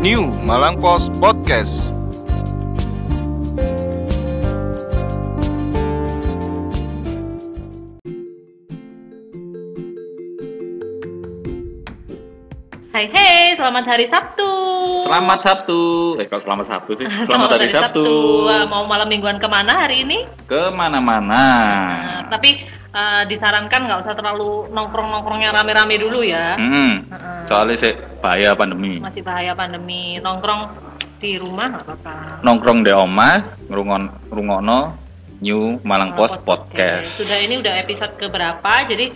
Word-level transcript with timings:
New 0.00 0.32
Malang 0.48 0.80
Post 0.80 1.12
Podcast. 1.20 1.92
Hai 12.96 13.12
hai, 13.12 13.52
selamat 13.60 13.84
hari 13.84 14.08
Sabtu. 14.08 14.48
Selamat 15.04 15.38
Sabtu. 15.44 15.80
Eh 16.16 16.24
kok 16.32 16.48
selamat 16.48 16.66
Sabtu 16.72 16.96
sih? 16.96 17.04
Selamat, 17.28 17.60
hari 17.60 17.68
Sabtu. 17.68 18.04
Wah, 18.48 18.64
Mau 18.72 18.88
malam 18.88 19.04
mingguan 19.04 19.36
ke 19.36 19.52
mana 19.52 19.84
hari 19.84 20.08
ini? 20.08 20.24
Ke 20.48 20.72
mana-mana. 20.72 21.28
Nah, 21.28 22.24
tapi 22.32 22.56
eh, 22.88 23.22
disarankan 23.28 23.84
nggak 23.84 24.00
usah 24.00 24.16
terlalu 24.16 24.64
nongkrong-nongkrongnya 24.72 25.52
rame-rame 25.52 26.00
dulu 26.00 26.24
ya. 26.24 26.56
Hmm. 26.56 27.04
Heeh. 27.04 27.44
Soalnya 27.52 27.76
sih 27.76 27.94
bahaya 28.20 28.52
pandemi. 28.52 29.00
Masih 29.00 29.24
bahaya 29.24 29.52
pandemi. 29.56 30.20
Nongkrong 30.20 30.62
di 31.20 31.40
rumah 31.40 31.76
nggak 31.76 31.84
apa-apa. 31.84 32.14
Nongkrong 32.44 32.80
di 32.84 32.92
omah, 32.92 33.36
ngrungon 33.68 34.02
ngrungokno 34.28 34.78
New 35.40 35.80
Malang 35.84 36.12
Post 36.16 36.40
Oke, 36.40 36.44
Podcast. 36.44 37.16
Sudah 37.16 37.40
ini 37.40 37.56
udah 37.60 37.80
episode 37.80 38.12
keberapa? 38.20 38.72
Jadi 38.88 39.12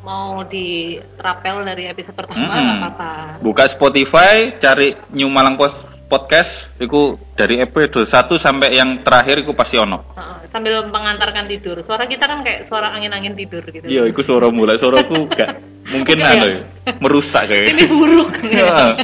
mau 0.00 0.40
dirapel 0.48 1.60
dari 1.68 1.84
episode 1.92 2.16
pertama 2.16 2.56
nggak 2.56 2.76
apa-apa. 2.80 3.12
Buka 3.44 3.68
Spotify, 3.68 4.56
cari 4.56 4.96
New 5.12 5.28
Malang 5.28 5.60
Post 5.60 5.76
Podcast, 6.08 6.66
itu 6.80 7.14
dari 7.36 7.60
episode 7.60 8.02
1 8.02 8.34
sampai 8.34 8.74
yang 8.74 9.04
terakhir 9.06 9.44
itu 9.44 9.52
pasti 9.54 9.78
ono. 9.78 10.10
Heeh, 10.16 10.48
sambil 10.50 10.82
mengantarkan 10.88 11.46
tidur. 11.46 11.78
Suara 11.84 12.08
kita 12.08 12.26
kan 12.26 12.42
kayak 12.42 12.66
suara 12.66 12.90
angin-angin 12.96 13.36
tidur 13.36 13.62
gitu. 13.68 13.84
Iya, 13.86 14.08
itu 14.10 14.20
suara 14.24 14.50
mulai 14.50 14.74
suaraku 14.74 15.28
gak 15.38 15.60
mungkin 15.90 16.16
Iya. 16.22 16.30
anu 16.32 16.46
ya, 16.46 16.60
merusak 17.02 17.44
kayak. 17.50 17.66
Ini 17.74 17.84
buruk. 17.90 18.30
Iya. 18.50 18.94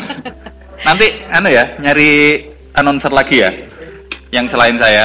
Nanti 0.86 1.06
anu 1.34 1.48
ya, 1.50 1.64
nyari 1.82 2.10
announcer 2.74 3.10
lagi 3.10 3.42
ya. 3.42 3.50
Yang 4.30 4.54
selain 4.54 4.76
saya. 4.78 5.04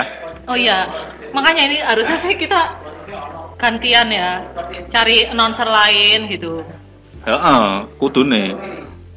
Oh 0.50 0.58
iya, 0.58 0.86
makanya 1.32 1.64
ini 1.70 1.78
harusnya 1.82 2.18
sih 2.22 2.34
kita 2.38 2.60
gantian 3.58 4.10
ya, 4.10 4.42
cari 4.90 5.26
announcer 5.30 5.66
lain 5.66 6.28
gitu. 6.30 6.66
Heeh, 7.26 7.66
kudune. 8.02 8.58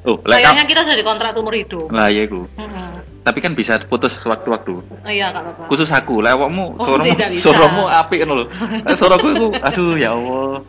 Oh, 0.05 0.21
lek 0.29 0.45
Kayaknya 0.45 0.65
kita 0.69 0.81
sudah 0.85 0.99
dikontrak 1.01 1.33
seumur 1.33 1.57
hidup. 1.57 1.89
Lah 1.89 2.13
iya. 2.13 2.29
Mm-mm. 2.29 3.14
Tapi 3.25 3.39
kan 3.41 3.57
bisa 3.57 3.81
putus 3.89 4.21
waktu-waktu. 4.21 4.85
Oh 4.85 5.09
iya, 5.09 5.33
apa-apa. 5.33 5.65
Khusus 5.73 5.89
aku, 5.89 6.21
lah 6.21 6.37
awakmu 6.37 6.77
Oh, 6.77 7.01
bisa. 7.01 7.41
suaramu 7.41 7.89
apik 7.89 8.21
ngono 8.21 8.45
lho. 8.45 8.47
Suaraku 8.93 9.27
iku 9.33 9.47
aduh 9.67 9.97
ya 9.97 10.13
Allah. 10.13 10.61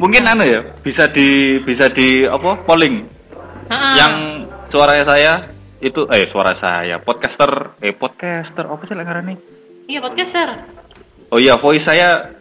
Mungkin 0.00 0.24
anu 0.24 0.48
ya, 0.48 0.64
bisa 0.80 1.04
di 1.12 1.60
bisa 1.60 1.92
di 1.92 2.24
apa? 2.24 2.56
polling. 2.64 3.04
Ha-ha. 3.68 3.92
Yang 4.00 4.14
suara 4.64 4.96
saya 5.04 5.52
itu 5.84 6.08
eh 6.08 6.24
suara 6.24 6.56
saya 6.56 6.96
podcaster 7.00 7.76
eh 7.84 7.92
podcaster 7.92 8.64
apa 8.64 8.82
sih 8.88 8.96
lek 8.96 9.04
ngarani? 9.04 9.34
Iya 9.84 10.00
podcaster. 10.00 10.48
Oh 11.28 11.36
iya, 11.36 11.60
voice 11.60 11.84
saya 11.84 12.32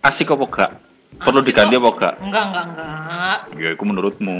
asik 0.00 0.30
apa 0.30 0.46
enggak? 0.46 0.70
Perlu 1.18 1.42
Asik 1.42 1.50
diganti 1.50 1.74
apa 1.74 1.90
enggak? 1.90 2.14
Enggak, 2.22 2.44
enggak, 2.48 2.64
enggak. 2.70 3.38
Ya 3.58 3.68
iku 3.74 3.82
menurutmu. 3.82 4.36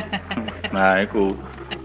nah, 0.74 1.02
iku. 1.02 1.34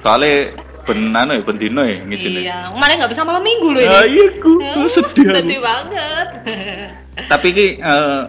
Soalnya 0.05 0.53
ben 0.83 1.13
anu 1.13 1.37
ya 1.37 1.41
ben 1.45 1.57
dino 1.57 1.81
ya 1.81 1.97
ngisine. 2.03 2.41
Iya, 2.41 2.73
kemarin 2.73 2.95
nggak 2.99 3.11
bisa 3.11 3.23
malam 3.23 3.43
minggu 3.43 3.67
loh 3.69 3.81
ini. 3.81 3.89
Ah, 3.89 4.05
iya, 4.05 4.25
ku. 4.41 4.51
Eh, 4.57 4.89
Sedih 4.89 5.59
banget. 5.61 6.27
Tapi 7.31 7.47
ki 7.51 7.67
eh, 7.77 8.21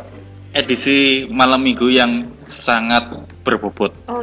edisi 0.52 0.96
malam 1.28 1.62
minggu 1.62 1.88
yang 1.88 2.28
sangat 2.46 3.08
berbobot. 3.42 3.96
oh, 4.06 4.20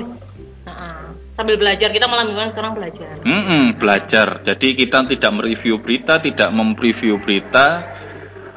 ha-ha. 0.64 1.10
sambil 1.34 1.58
belajar 1.58 1.90
kita 1.90 2.06
malam 2.06 2.30
mingguan 2.30 2.54
sekarang 2.54 2.78
belajar. 2.78 3.10
Mm-mm, 3.26 3.76
belajar. 3.82 4.46
Jadi 4.46 4.78
kita 4.78 5.10
tidak 5.10 5.32
mereview 5.34 5.82
berita, 5.82 6.22
tidak 6.22 6.50
mempreview 6.54 7.18
berita, 7.18 7.82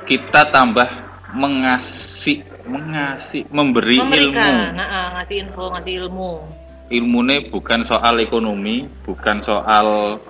kita 0.05 0.53
tambah 0.53 0.85
mengasih, 1.33 2.45
mengasih, 2.69 3.49
memberi 3.49 3.97
Memberikan, 3.97 4.77
ilmu. 4.77 4.79
ha-ha, 4.79 5.01
ngasih 5.17 5.37
info, 5.49 5.65
ngasih 5.73 5.93
ilmu. 6.05 6.33
Ilmunya 6.93 7.49
bukan 7.49 7.89
soal 7.89 8.21
ekonomi, 8.21 8.85
bukan 9.01 9.41
soal 9.41 10.21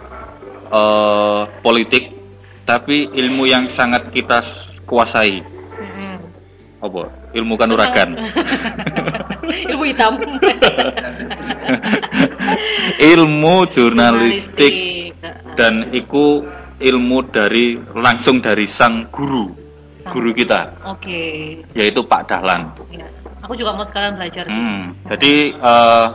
eh, 0.70 1.42
politik, 1.58 2.14
tapi 2.62 3.10
ilmu 3.10 3.50
yang 3.50 3.66
sangat 3.66 4.14
kita 4.14 4.38
kuasai. 4.86 5.42
Mm-mm. 5.42 6.22
Apa? 6.78 7.02
Ilmu 7.34 7.54
kanuragan. 7.58 8.14
ilmu 9.74 9.84
hitam. 9.90 10.14
ilmu 13.12 13.54
jurnalistik 13.66 14.74
dan 15.58 15.90
iku 15.90 16.46
ilmu 16.78 17.18
dari 17.30 17.78
langsung 17.94 18.42
dari 18.42 18.66
sang 18.66 19.06
guru 19.10 19.62
guru 20.10 20.34
kita 20.34 20.66
Oke. 20.82 21.62
yaitu 21.78 22.02
Pak 22.02 22.26
Dahlan. 22.26 22.66
Ya. 22.90 23.06
Aku 23.42 23.54
juga 23.58 23.74
mau 23.74 23.86
sekalian 23.86 24.18
belajar. 24.18 24.46
Hmm, 24.46 24.94
jadi 25.06 25.54
eh, 25.54 26.06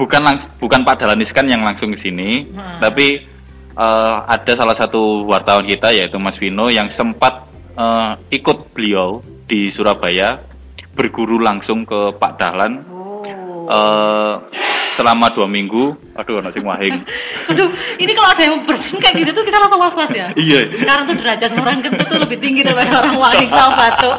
bukan 0.00 0.20
lang- 0.24 0.48
bukan 0.56 0.80
Pak 0.80 0.96
Dahlan 0.96 1.20
Iskan 1.20 1.44
yang 1.44 1.60
langsung 1.60 1.92
ke 1.92 2.00
sini, 2.00 2.48
Hmm. 2.48 2.80
tapi 2.80 3.28
eh, 3.70 4.16
ada 4.26 4.52
salah 4.52 4.72
satu 4.72 5.24
wartawan 5.24 5.64
kita 5.64 5.88
yaitu 5.90 6.16
Mas 6.16 6.36
Vino 6.36 6.68
yang 6.68 6.88
sempat 6.88 7.44
eh, 7.72 8.12
ikut 8.32 8.72
beliau 8.72 9.20
di 9.46 9.68
Surabaya 9.68 10.40
berguru 10.90 11.36
langsung 11.38 11.84
ke 11.84 12.12
Pak 12.12 12.32
Dahlan 12.36 12.72
Oh. 12.88 13.24
eh, 13.68 14.34
selama 14.90 15.30
dua 15.30 15.46
minggu. 15.46 15.96
Aduh, 16.12 16.42
anak 16.42 16.52
sing 16.52 16.66
wahing. 16.66 16.98
Aduh, 17.50 17.70
ini 17.96 18.10
kalau 18.10 18.28
ada 18.28 18.42
yang 18.42 18.58
bersin 18.66 18.98
kayak 18.98 19.16
gitu 19.16 19.30
tuh 19.32 19.44
kita 19.44 19.56
langsung 19.56 19.80
was-was 19.80 20.12
ya. 20.12 20.28
iya. 20.34 20.60
Sekarang 20.76 21.04
tuh 21.06 21.16
derajat 21.16 21.50
orang 21.54 21.78
kentut 21.80 22.06
tuh 22.06 22.18
lebih 22.20 22.38
tinggi 22.38 22.60
daripada 22.60 23.00
orang 23.00 23.16
waring 23.16 23.48
sama. 23.48 23.86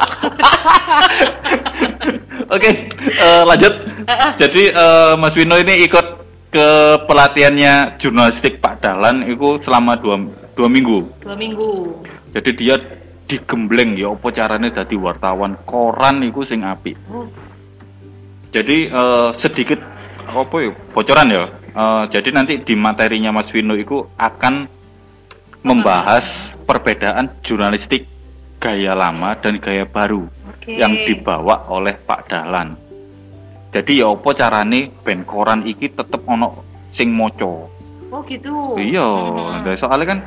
Oke, 2.50 2.70
eh, 2.98 3.42
lanjut. 3.44 3.72
Jadi 4.40 4.62
eh, 4.70 5.14
Mas 5.18 5.34
Wino 5.36 5.56
ini 5.58 5.86
ikut 5.86 6.06
ke 6.52 6.68
pelatihannya 7.08 7.96
jurnalistik 7.96 8.60
Pak 8.60 8.84
Dahlan 8.84 9.24
itu 9.24 9.56
selama 9.56 9.96
dua, 9.96 10.20
dua 10.52 10.68
minggu. 10.68 11.08
Dua 11.24 11.32
minggu. 11.32 11.70
Jadi 12.36 12.50
dia 12.56 12.76
digembleng 13.24 13.96
ya 13.96 14.12
apa 14.12 14.28
caranya 14.28 14.68
jadi 14.84 14.94
wartawan 15.00 15.56
koran 15.64 16.20
itu 16.20 16.44
sing 16.44 16.60
api. 16.60 16.92
Oh, 17.08 17.24
Jadi 18.52 18.92
eh, 18.92 19.30
sedikit 19.32 19.80
apa 20.28 20.56
ya 20.60 20.70
bocoran 20.92 21.28
ya. 21.32 21.44
Eh, 21.72 22.04
jadi 22.12 22.28
nanti 22.36 22.60
di 22.60 22.76
materinya 22.76 23.32
Mas 23.32 23.48
Wino 23.56 23.72
itu 23.72 24.04
akan 24.20 24.68
membahas 25.64 26.52
perbedaan 26.68 27.38
jurnalistik 27.40 28.04
gaya 28.60 28.92
lama 28.92 29.34
dan 29.40 29.56
gaya 29.58 29.86
baru 29.88 30.26
Oke. 30.26 30.76
yang 30.76 30.92
dibawa 31.06 31.66
oleh 31.70 31.96
Pak 31.96 32.20
Dahlan. 32.28 32.81
Jadi 33.72 34.04
ya 34.04 34.12
apa 34.12 34.30
carane 34.36 34.92
ben 35.00 35.24
koran 35.24 35.64
iki 35.64 35.88
tetep 35.88 36.20
ono 36.28 36.60
sing 36.92 37.08
moco. 37.08 37.72
Oh 38.12 38.20
gitu. 38.28 38.76
Iya, 38.76 39.08
nah, 39.64 39.72
soalnya 39.72 40.06
kan 40.12 40.18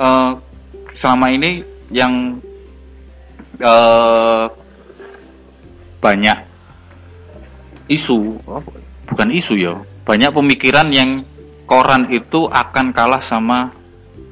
eh, 0.00 0.30
selama 0.96 1.28
ini 1.28 1.60
yang 1.92 2.40
eh, 3.60 4.44
banyak 6.00 6.38
isu, 7.92 8.40
oh, 8.48 8.64
bukan 9.12 9.28
isu 9.28 9.60
ya, 9.60 9.76
banyak 10.08 10.32
pemikiran 10.32 10.88
yang 10.88 11.20
koran 11.68 12.08
itu 12.08 12.48
akan 12.48 12.92
kalah 12.96 13.20
sama 13.20 13.68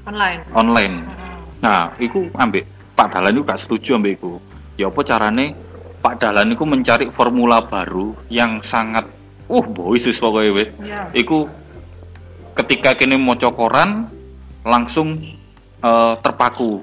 Online. 0.08 0.40
online. 0.56 0.94
Mhm. 1.04 1.36
Nah, 1.62 1.92
iku 2.00 2.26
ambek 2.34 2.66
Pak 2.96 3.12
Dahlan 3.12 3.38
itu 3.38 3.42
gak 3.46 3.60
setuju 3.60 3.90
ambek 4.00 4.18
iku. 4.18 4.40
Ya 4.80 4.88
apa 4.88 5.00
carane 5.04 5.54
Pak 6.02 6.18
Dahlan 6.18 6.50
itu 6.50 6.66
mencari 6.66 7.06
formula 7.14 7.62
baru 7.62 8.12
yang 8.26 8.58
sangat 8.60 9.06
uh 9.46 9.64
boisis 9.70 10.18
pokoknya 10.18 10.50
weh. 10.50 10.68
Iya. 10.82 11.00
Iku 11.14 11.46
ketika 12.58 12.98
kini 12.98 13.14
mau 13.14 13.38
koran 13.38 14.10
langsung 14.66 15.22
eh, 15.78 16.14
terpaku 16.18 16.82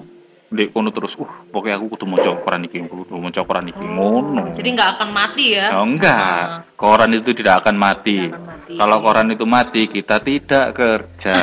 di 0.50 0.66
kono 0.74 0.90
terus 0.90 1.14
uh 1.14 1.30
pokoknya 1.54 1.78
aku 1.78 1.94
kudu 1.94 2.06
mau 2.10 2.18
koran 2.18 2.66
iki 2.66 2.82
kudu 2.88 3.14
mau 3.20 3.30
koran 3.30 3.70
iki 3.70 3.86
ngono. 3.86 4.56
Jadi 4.58 4.70
nggak 4.74 4.90
akan 4.98 5.10
mati 5.14 5.46
ya? 5.54 5.68
Oh, 5.78 5.86
enggak, 5.86 6.66
koran 6.74 7.12
itu 7.14 7.30
tidak 7.38 7.62
akan 7.62 7.76
mati. 7.78 8.18
Tidak 8.18 8.34
akan 8.34 8.48
mati. 8.50 8.74
Kalau 8.80 8.98
koran 9.04 9.28
itu 9.30 9.46
mati, 9.46 9.82
kita 9.86 10.18
tidak 10.24 10.66
kerja. 10.74 11.38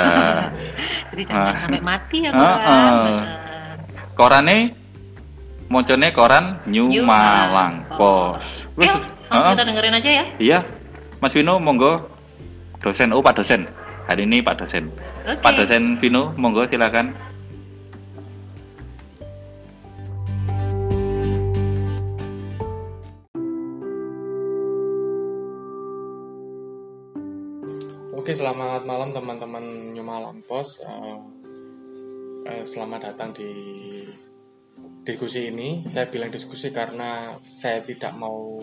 Jadi 1.15 1.23
jangan 1.23 1.47
Ah. 1.47 1.57
sampai 1.63 1.83
mati 1.83 2.17
ya 2.25 2.31
Ah, 2.31 2.35
kan? 2.35 2.43
ah. 2.43 2.95
Benar. 3.05 3.27
Korane 5.67 5.83
mocone 5.83 6.09
koran 6.15 6.45
New, 6.71 6.87
New 6.87 7.03
Malang 7.03 7.51
Malang 7.51 7.75
Post. 7.99 8.71
Oke, 8.79 8.87
Wis, 8.87 8.91
langsung 9.27 9.53
kita 9.59 9.67
dengerin 9.67 9.99
aja 9.99 10.11
ya. 10.11 10.25
Iya. 10.39 10.59
Mas 11.19 11.35
Vino 11.35 11.59
monggo 11.59 12.07
dosen 12.79 13.11
oh 13.11 13.19
Pak 13.19 13.43
dosen. 13.43 13.67
Hari 14.07 14.31
ini 14.31 14.39
Pak 14.47 14.63
dosen. 14.63 14.95
Oke. 15.27 15.43
Pak 15.43 15.53
dosen 15.59 15.99
Vino 15.99 16.31
monggo 16.39 16.71
silakan. 16.71 17.19
Oke, 28.15 28.35
selamat 28.35 28.87
malam 28.87 29.15
teman-teman 29.15 29.95
New 29.95 30.03
Malam 30.03 30.43
Pos. 30.47 30.83
Eh, 30.83 31.19
eh, 32.51 32.63
selamat 32.67 33.15
datang 33.15 33.31
di 33.31 33.51
diskusi 35.07 35.49
ini. 35.49 35.87
Saya 35.87 36.11
bilang 36.11 36.29
diskusi 36.35 36.75
karena 36.75 37.35
saya 37.55 37.81
tidak 37.81 38.13
mau 38.19 38.61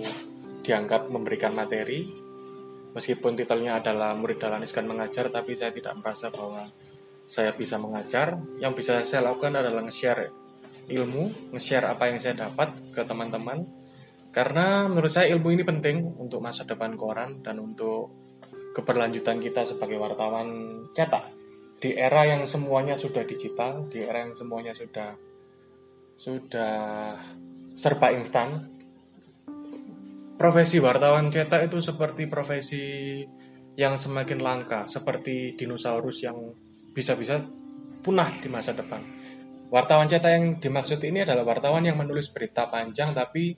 dianggap 0.63 1.07
memberikan 1.11 1.55
materi. 1.55 2.03
Meskipun 2.93 3.33
titelnya 3.33 3.81
adalah 3.81 4.13
Murid 4.13 4.37
Dahlan 4.37 4.61
Iskan 4.61 4.85
Mengajar, 4.85 5.33
tapi 5.33 5.57
saya 5.57 5.73
tidak 5.73 5.97
merasa 5.97 6.29
bahwa 6.29 6.69
saya 7.25 7.55
bisa 7.57 7.81
mengajar. 7.81 8.37
Yang 8.61 8.73
bisa 8.83 8.91
saya 9.01 9.33
lakukan 9.33 9.57
adalah 9.57 9.81
nge-share 9.81 10.29
ilmu, 10.93 11.51
nge-share 11.57 11.89
apa 11.89 12.13
yang 12.13 12.21
saya 12.21 12.37
dapat 12.37 12.93
ke 12.93 13.01
teman-teman. 13.01 13.65
Karena 14.29 14.85
menurut 14.85 15.09
saya 15.09 15.33
ilmu 15.33 15.53
ini 15.53 15.65
penting 15.65 16.21
untuk 16.21 16.41
masa 16.41 16.65
depan 16.69 16.93
koran 16.93 17.41
dan 17.41 17.57
untuk 17.61 18.13
keberlanjutan 18.73 19.37
kita 19.37 19.61
sebagai 19.65 20.01
wartawan 20.01 20.81
cetak 20.93 21.43
di 21.83 21.93
era 21.93 22.23
yang 22.23 22.47
semuanya 22.47 22.95
sudah 22.95 23.27
digital, 23.27 23.91
di 23.91 24.01
era 24.01 24.23
yang 24.23 24.31
semuanya 24.31 24.71
sudah 24.71 25.19
sudah 26.17 27.17
serba 27.73 28.13
instan. 28.13 28.69
Profesi 30.33 30.81
wartawan 30.81 31.31
cetak 31.31 31.71
itu 31.71 31.79
seperti 31.79 32.27
profesi 32.27 32.83
yang 33.79 33.95
semakin 33.95 34.39
langka, 34.41 34.85
seperti 34.89 35.55
dinosaurus 35.55 36.25
yang 36.25 36.37
bisa-bisa 36.91 37.41
punah 38.03 38.29
di 38.41 38.49
masa 38.51 38.75
depan. 38.75 39.01
Wartawan 39.73 40.05
cetak 40.05 40.31
yang 40.33 40.45
dimaksud 40.61 41.01
ini 41.01 41.25
adalah 41.25 41.47
wartawan 41.47 41.81
yang 41.81 41.97
menulis 41.97 42.29
berita 42.29 42.69
panjang 42.69 43.15
tapi 43.15 43.55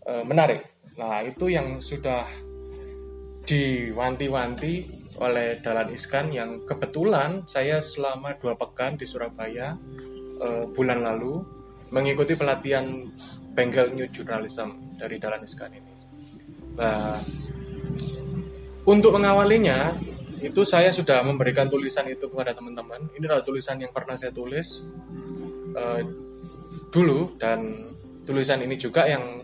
e, 0.00 0.12
menarik. 0.24 0.80
Nah, 0.96 1.20
itu 1.26 1.50
yang 1.50 1.82
sudah 1.82 2.24
diwanti-wanti 3.44 5.04
oleh 5.20 5.60
Dalan 5.60 5.92
Iskan 5.92 6.32
yang 6.34 6.64
kebetulan 6.66 7.44
saya 7.46 7.78
selama 7.78 8.34
dua 8.40 8.58
pekan 8.58 8.98
di 8.98 9.06
Surabaya 9.06 9.78
uh, 10.42 10.64
bulan 10.74 11.06
lalu 11.06 11.44
mengikuti 11.94 12.34
pelatihan 12.34 13.06
Bengal 13.54 13.94
New 13.94 14.10
Journalism 14.10 14.98
dari 14.98 15.22
Dalan 15.22 15.46
Iskan 15.46 15.70
ini. 15.70 15.92
Nah, 16.74 17.22
untuk 18.82 19.14
mengawalinya 19.14 19.94
itu 20.42 20.66
saya 20.66 20.90
sudah 20.90 21.22
memberikan 21.22 21.70
tulisan 21.70 22.04
itu 22.10 22.26
kepada 22.26 22.52
teman-teman. 22.52 23.08
Ini 23.14 23.30
adalah 23.30 23.46
tulisan 23.46 23.78
yang 23.78 23.94
pernah 23.94 24.18
saya 24.18 24.34
tulis 24.34 24.82
uh, 25.78 26.02
dulu 26.90 27.38
dan 27.40 27.90
tulisan 28.26 28.60
ini 28.60 28.76
juga 28.76 29.08
yang 29.08 29.40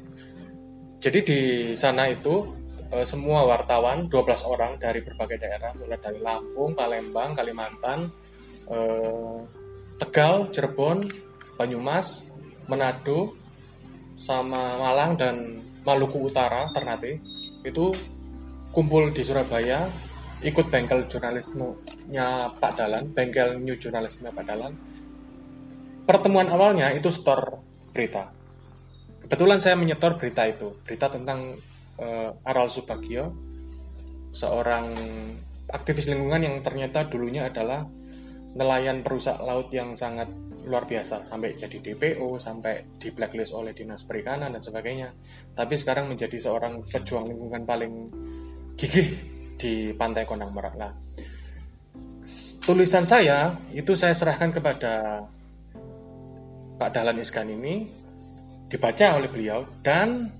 jadi 1.00 1.24
di 1.24 1.40
sana 1.72 2.10
itu 2.12 2.52
uh, 2.92 3.06
semua 3.06 3.48
wartawan 3.48 4.12
12 4.12 4.44
orang 4.44 4.76
dari 4.76 5.00
berbagai 5.00 5.40
daerah 5.40 5.72
mulai 5.78 5.96
dari 5.96 6.20
Lampung, 6.20 6.76
Palembang, 6.76 7.32
Kalimantan, 7.32 8.10
uh, 8.68 9.40
Tegal, 9.96 10.52
Cirebon, 10.52 11.08
Banyumas, 11.56 12.24
Manado, 12.70 13.34
sama 14.14 14.78
Malang 14.78 15.18
dan 15.18 15.58
Maluku 15.82 16.30
Utara 16.30 16.70
Ternate 16.70 17.18
itu 17.66 17.90
kumpul 18.70 19.10
di 19.10 19.26
Surabaya 19.26 19.90
ikut 20.40 20.72
bengkel 20.72 21.04
jurnalismenya 21.10 22.54
Pak 22.56 22.72
Dalan, 22.78 23.10
bengkel 23.12 23.58
new 23.60 23.76
jurnalisme 23.76 24.30
Pak 24.30 24.44
Dalan. 24.46 24.72
Pertemuan 26.06 26.48
awalnya 26.48 26.94
itu 26.94 27.12
store 27.12 27.60
berita. 27.92 28.32
Kebetulan 29.26 29.60
saya 29.60 29.76
menyetor 29.76 30.16
berita 30.16 30.48
itu, 30.48 30.80
berita 30.86 31.12
tentang 31.12 31.54
uh, 32.00 32.32
Aral 32.48 32.72
Subagio, 32.72 33.30
seorang 34.32 34.90
aktivis 35.70 36.08
lingkungan 36.10 36.42
yang 36.42 36.56
ternyata 36.64 37.06
dulunya 37.06 37.46
adalah 37.46 37.86
nelayan 38.56 39.06
perusak 39.06 39.38
laut 39.38 39.70
yang 39.70 39.94
sangat 39.94 40.26
luar 40.66 40.84
biasa 40.84 41.24
sampai 41.24 41.56
jadi 41.56 41.80
DPO 41.80 42.36
sampai 42.36 42.98
di 43.00 43.08
blacklist 43.12 43.56
oleh 43.56 43.72
dinas 43.72 44.04
perikanan 44.04 44.52
dan 44.52 44.62
sebagainya. 44.62 45.12
Tapi 45.56 45.74
sekarang 45.76 46.08
menjadi 46.08 46.36
seorang 46.36 46.84
pejuang 46.84 47.28
lingkungan 47.30 47.62
paling 47.64 47.92
gigih 48.76 49.08
di 49.60 49.92
pantai 49.96 50.24
Konang 50.24 50.52
Merak. 50.52 50.74
Lah 50.76 50.92
tulisan 52.60 53.02
saya 53.08 53.56
itu 53.72 53.96
saya 53.96 54.12
serahkan 54.14 54.52
kepada 54.52 55.24
Pak 56.76 56.90
Dahlan 56.92 57.20
Iskan 57.20 57.48
ini 57.50 57.88
dibaca 58.70 59.18
oleh 59.18 59.28
beliau 59.28 59.66
dan 59.82 60.30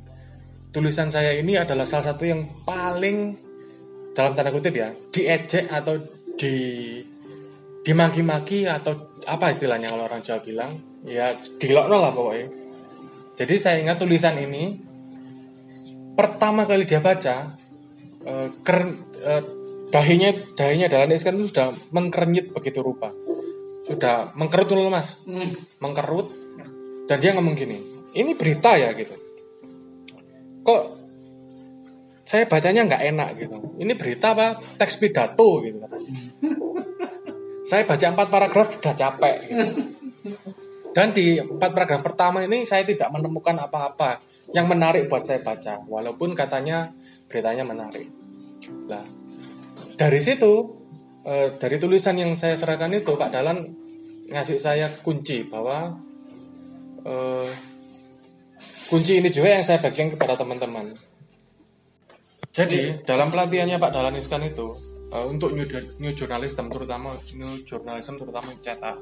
tulisan 0.71 1.11
saya 1.11 1.35
ini 1.35 1.59
adalah 1.59 1.83
salah 1.83 2.15
satu 2.15 2.23
yang 2.23 2.63
paling 2.63 3.35
dalam 4.15 4.33
tanda 4.39 4.55
kutip 4.55 4.75
ya 4.77 4.95
diejek 5.11 5.67
atau 5.67 5.99
di 6.39 6.55
dimaki-maki 7.83 8.71
atau 8.71 9.10
apa 9.27 9.53
istilahnya 9.53 9.93
kalau 9.93 10.09
orang 10.09 10.23
Jawa 10.25 10.41
bilang? 10.41 10.73
Ya 11.05 11.35
dilokno 11.37 11.97
lah 12.01 12.13
pokoknya. 12.13 12.49
Jadi 13.41 13.55
saya 13.57 13.81
ingat 13.81 14.01
tulisan 14.01 14.37
ini 14.37 14.77
pertama 16.13 16.69
kali 16.69 16.85
dia 16.85 17.01
baca 17.01 17.57
eh, 18.25 18.49
keren 18.61 18.89
eh, 19.21 19.43
dahinya 19.89 20.31
dahinya 20.55 20.87
dalam 20.93 21.11
iskan 21.13 21.41
itu 21.41 21.53
sudah 21.53 21.73
mengkerenyit 21.93 22.53
begitu 22.53 22.85
rupa. 22.85 23.13
Sudah 23.89 24.33
mengkerut 24.37 24.69
dulu 24.69 24.93
mas. 24.93 25.19
Hmm. 25.25 25.51
mengkerut. 25.81 26.29
Dan 27.11 27.19
dia 27.19 27.35
ngomong 27.35 27.59
gini 27.59 27.91
ini 28.15 28.35
berita 28.35 28.75
ya 28.75 28.91
gitu. 28.95 29.15
Kok 30.67 30.83
saya 32.27 32.47
bacanya 32.47 32.87
nggak 32.87 33.03
enak 33.11 33.29
gitu. 33.39 33.57
Ini 33.79 33.93
berita 33.99 34.35
apa? 34.35 34.59
Teks 34.79 34.99
pidato 34.99 35.63
gitu 35.63 35.79
saya 37.71 37.87
baca 37.87 38.07
empat 38.11 38.29
paragraf 38.35 38.67
sudah 38.75 38.95
capek. 38.99 39.37
Dan 40.91 41.15
di 41.15 41.39
empat 41.39 41.71
paragraf 41.71 42.03
pertama 42.03 42.43
ini 42.43 42.67
saya 42.67 42.83
tidak 42.83 43.15
menemukan 43.15 43.55
apa-apa 43.63 44.19
yang 44.51 44.67
menarik 44.67 45.07
buat 45.07 45.23
saya 45.23 45.39
baca, 45.39 45.87
walaupun 45.87 46.35
katanya 46.35 46.91
beritanya 47.31 47.63
menarik. 47.63 48.11
Nah, 48.91 49.07
dari 49.95 50.19
situ, 50.19 50.83
eh, 51.23 51.55
dari 51.55 51.79
tulisan 51.79 52.19
yang 52.19 52.35
saya 52.35 52.59
serahkan 52.59 52.91
itu, 52.91 53.15
Pak 53.15 53.31
Dalan 53.31 53.71
ngasih 54.27 54.59
saya 54.59 54.91
kunci 55.07 55.47
bahwa 55.47 55.95
eh, 57.07 57.51
kunci 58.91 59.23
ini 59.23 59.31
juga 59.31 59.55
yang 59.55 59.63
saya 59.63 59.79
bagikan 59.79 60.19
kepada 60.19 60.35
teman-teman. 60.35 60.91
Jadi 62.51 63.07
dalam 63.07 63.31
pelatihannya 63.31 63.79
Pak 63.79 63.95
Dahlan 63.95 64.19
Iskan 64.19 64.43
itu 64.43 64.75
uh, 65.13 65.27
untuk 65.27 65.53
new, 65.55 65.67
new 65.99 66.13
journalism 66.15 66.71
terutama 66.71 67.19
new 67.37 67.63
journalism 67.67 68.19
terutama 68.19 68.51
cetak 68.63 68.97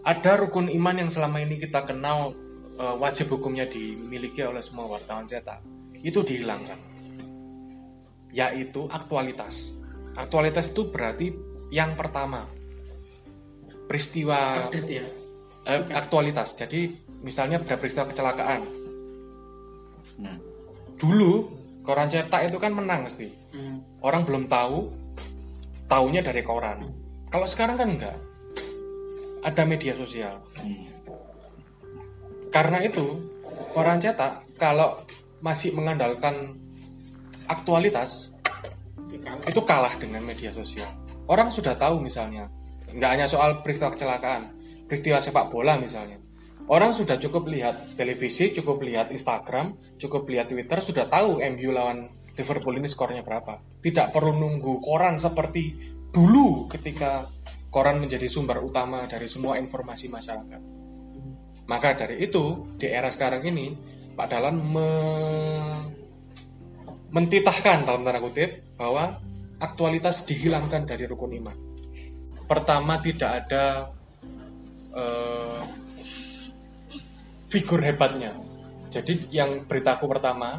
ada 0.00 0.32
rukun 0.40 0.72
iman 0.72 0.96
yang 0.96 1.10
selama 1.12 1.44
ini 1.44 1.60
kita 1.60 1.84
kenal 1.84 2.32
uh, 2.80 2.96
wajib 2.96 3.28
hukumnya 3.28 3.68
dimiliki 3.68 4.40
oleh 4.40 4.64
semua 4.64 4.88
wartawan 4.88 5.28
cetak 5.28 5.60
itu 6.00 6.24
dihilangkan 6.24 6.90
yaitu 8.30 8.86
aktualitas. 8.90 9.74
Aktualitas 10.14 10.70
itu 10.70 10.90
berarti 10.90 11.34
yang 11.70 11.94
pertama 11.94 12.46
peristiwa 13.86 14.70
Update 14.70 14.90
ya. 14.90 15.06
Eh, 15.66 15.82
aktualitas. 15.92 16.54
Jadi 16.54 16.94
misalnya 17.20 17.60
ada 17.62 17.76
peristiwa 17.76 18.06
kecelakaan 18.08 18.80
Hmm. 20.20 20.36
Dulu 21.00 21.48
koran 21.80 22.12
cetak 22.12 22.52
itu 22.52 22.60
kan 22.60 22.76
menang 22.76 23.08
mesti. 23.08 23.32
Hmm. 23.56 23.80
Orang 24.04 24.28
belum 24.28 24.52
tahu, 24.52 24.92
taunya 25.90 26.22
dari 26.22 26.46
koran. 26.46 26.78
Hmm. 26.86 26.94
Kalau 27.26 27.46
sekarang 27.50 27.76
kan 27.76 27.88
enggak. 27.90 28.16
Ada 29.42 29.66
media 29.66 29.98
sosial. 29.98 30.38
Hmm. 30.54 30.86
Karena 32.54 32.78
itu, 32.86 33.18
koran 33.74 33.98
cetak 33.98 34.46
kalau 34.54 35.02
masih 35.42 35.74
mengandalkan 35.74 36.54
aktualitas 37.50 38.30
itu 39.48 39.60
kalah 39.66 39.98
dengan 39.98 40.22
media 40.22 40.54
sosial. 40.54 40.94
Orang 41.26 41.50
sudah 41.50 41.74
tahu 41.74 41.98
misalnya, 41.98 42.46
nggak 42.90 43.10
hanya 43.10 43.26
soal 43.26 43.62
peristiwa 43.62 43.94
kecelakaan, 43.94 44.54
peristiwa 44.86 45.22
sepak 45.22 45.48
bola 45.50 45.78
misalnya 45.78 46.20
Orang 46.70 46.94
sudah 46.94 47.18
cukup 47.18 47.50
lihat 47.50 47.98
televisi, 47.98 48.54
cukup 48.54 48.86
lihat 48.86 49.10
Instagram, 49.10 49.74
cukup 49.98 50.22
lihat 50.30 50.54
Twitter, 50.54 50.78
sudah 50.78 51.10
tahu 51.10 51.42
MU 51.42 51.74
lawan 51.74 52.06
Liverpool 52.40 52.80
ini 52.80 52.88
skornya 52.88 53.20
berapa. 53.20 53.60
Tidak 53.84 54.08
perlu 54.08 54.32
nunggu 54.40 54.80
koran 54.80 55.20
seperti 55.20 55.76
dulu 56.08 56.66
ketika 56.66 57.28
koran 57.70 58.02
menjadi 58.02 58.26
sumber 58.26 58.58
utama 58.64 59.04
dari 59.06 59.28
semua 59.28 59.60
informasi 59.60 60.10
masyarakat. 60.10 60.62
Maka 61.70 61.88
dari 61.94 62.18
itu, 62.24 62.74
di 62.74 62.90
era 62.90 63.06
sekarang 63.12 63.46
ini, 63.46 63.70
Pak 64.16 64.26
Dalan 64.26 64.56
me 64.58 64.90
mentitahkan 67.10 67.86
dalam 67.86 68.02
tanda 68.06 68.22
kutip 68.22 68.74
bahwa 68.78 69.18
aktualitas 69.58 70.26
dihilangkan 70.26 70.86
dari 70.86 71.06
rukun 71.06 71.36
iman. 71.42 71.56
Pertama, 72.46 72.98
tidak 72.98 73.46
ada 73.46 73.94
uh, 74.94 75.62
figur 77.46 77.82
hebatnya. 77.82 78.34
Jadi 78.90 79.30
yang 79.30 79.62
beritaku 79.70 80.10
pertama 80.10 80.58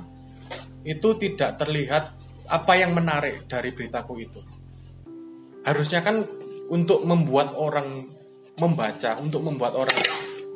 itu 0.82 1.14
tidak 1.18 1.62
terlihat 1.62 2.18
apa 2.52 2.74
yang 2.76 2.92
menarik 2.92 3.48
dari 3.48 3.72
beritaku 3.72 4.14
itu. 4.22 4.42
harusnya 5.62 6.02
kan 6.02 6.26
untuk 6.74 7.06
membuat 7.06 7.54
orang 7.54 8.10
membaca, 8.58 9.14
untuk 9.22 9.46
membuat 9.46 9.78
orang 9.78 9.94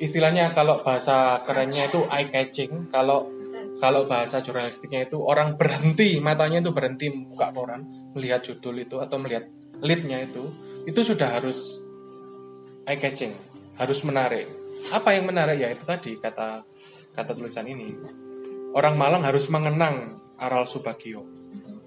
istilahnya 0.01 0.49
kalau 0.57 0.81
bahasa 0.81 1.45
kerennya 1.45 1.85
itu 1.85 2.01
eye 2.09 2.25
catching, 2.33 2.89
kalau 2.89 3.29
kalau 3.77 4.09
bahasa 4.09 4.41
jurnalistiknya 4.41 5.05
itu 5.05 5.21
orang 5.21 5.61
berhenti 5.61 6.17
matanya 6.17 6.63
itu 6.65 6.73
berhenti 6.73 7.11
buka 7.11 7.53
koran 7.53 7.85
melihat 8.17 8.41
judul 8.41 8.81
itu 8.81 8.97
atau 8.97 9.21
melihat 9.21 9.45
leadnya 9.83 10.25
itu 10.25 10.41
itu 10.89 10.99
sudah 11.05 11.37
harus 11.37 11.77
eye 12.89 12.97
catching 12.97 13.37
harus 13.77 14.01
menarik. 14.01 14.47
Apa 14.89 15.17
yang 15.17 15.29
menarik? 15.29 15.57
Ya 15.59 15.69
itu 15.69 15.83
tadi 15.85 16.17
kata 16.17 16.63
kata 17.13 17.31
tulisan 17.35 17.67
ini 17.69 17.87
orang 18.75 18.95
Malang 18.99 19.23
harus 19.23 19.47
mengenang 19.47 20.19
Aral 20.35 20.67
Subagio. 20.67 21.23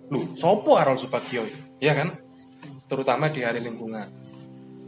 Lu 0.09 0.33
sopo 0.33 0.81
Aral 0.81 0.97
Subagio 0.97 1.45
ya 1.79 1.93
kan? 1.93 2.17
Terutama 2.89 3.29
di 3.29 3.45
hari 3.45 3.61
lingkungan. 3.61 4.09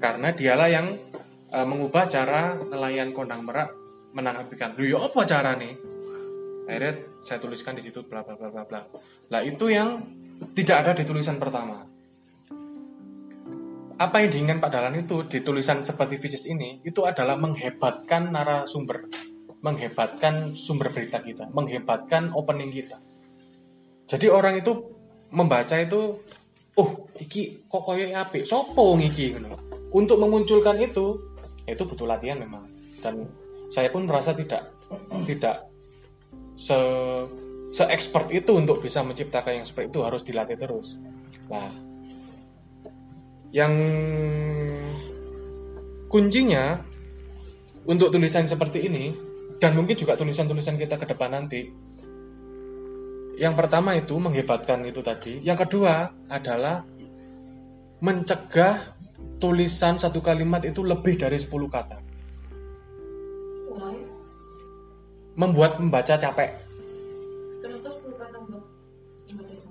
Karena 0.00 0.32
dialah 0.32 0.68
yang 0.72 0.96
eh, 1.52 1.66
mengubah 1.68 2.08
cara 2.08 2.56
nelayan 2.56 3.12
kondang 3.12 3.44
merak 3.44 3.76
menangkap 4.10 4.50
ikan 4.58 4.74
lu 4.74 4.90
ya 4.90 4.98
apa 4.98 5.22
cara 5.22 5.54
nih 5.54 5.70
akhirnya 6.66 6.94
saya 7.22 7.38
tuliskan 7.38 7.78
di 7.78 7.82
situ 7.86 8.02
bla 8.02 8.22
bla 8.26 8.34
bla 8.34 8.48
bla 8.48 8.64
bla. 8.64 8.80
Lah 9.30 9.42
itu 9.44 9.70
yang 9.70 10.02
tidak 10.56 10.86
ada 10.86 10.92
di 10.96 11.04
tulisan 11.04 11.36
pertama. 11.36 11.84
Apa 14.00 14.24
yang 14.24 14.32
diinginkan 14.32 14.64
Pak 14.64 14.70
Dalan 14.72 14.96
itu 14.96 15.28
di 15.28 15.44
tulisan 15.44 15.84
seperti 15.84 16.16
Vicis 16.16 16.48
ini 16.48 16.80
itu 16.80 17.04
adalah 17.04 17.36
menghebatkan 17.36 18.32
narasumber 18.32 19.04
menghebatkan 19.60 20.56
sumber 20.56 20.92
berita 20.92 21.20
kita 21.20 21.48
menghebatkan 21.52 22.32
opening 22.32 22.72
kita 22.72 22.96
jadi 24.08 24.32
orang 24.32 24.58
itu 24.58 24.72
membaca 25.30 25.76
itu 25.78 26.18
oh 26.80 26.90
iki 27.20 27.66
kok 27.68 27.82
koyo 27.84 28.08
apik 28.16 28.48
sopo 28.48 28.96
ngiki 28.96 29.36
ngono. 29.36 29.56
untuk 29.92 30.16
memunculkan 30.18 30.80
itu 30.80 31.18
itu 31.68 31.82
butuh 31.86 32.08
latihan 32.08 32.40
memang 32.40 32.66
dan 33.04 33.28
saya 33.70 33.92
pun 33.92 34.08
merasa 34.08 34.34
tidak 34.34 34.74
tidak 35.28 35.70
se 36.58 36.76
se 37.70 37.86
expert 37.86 38.26
itu 38.34 38.50
untuk 38.58 38.82
bisa 38.82 39.06
menciptakan 39.06 39.62
yang 39.62 39.66
seperti 39.66 39.94
itu 39.94 40.00
harus 40.02 40.22
dilatih 40.26 40.58
terus. 40.58 40.98
Nah, 41.46 41.70
yang 43.54 43.70
kuncinya 46.10 46.82
untuk 47.86 48.10
tulisan 48.10 48.50
seperti 48.50 48.90
ini 48.90 49.14
dan 49.60 49.76
mungkin 49.76 49.92
juga 49.94 50.16
tulisan-tulisan 50.16 50.80
kita 50.80 50.96
ke 50.96 51.04
depan 51.04 51.36
nanti. 51.36 51.68
Yang 53.36 53.54
pertama 53.56 53.92
itu 53.96 54.16
menghebatkan 54.16 54.84
itu 54.88 55.04
tadi. 55.04 55.40
Yang 55.44 55.68
kedua 55.68 56.08
adalah 56.28 56.84
mencegah 58.00 58.96
tulisan 59.36 60.00
satu 60.00 60.24
kalimat 60.24 60.64
itu 60.64 60.80
lebih 60.80 61.20
dari 61.20 61.36
10 61.36 61.48
kata. 61.68 61.98
Membuat 65.36 65.80
membaca 65.80 66.16
capek. 66.16 66.50
Kenapa 67.64 67.88
10 67.88 68.16
kata 68.16 68.36
buat 68.44 68.64
membaca 69.28 69.52
itu? 69.56 69.68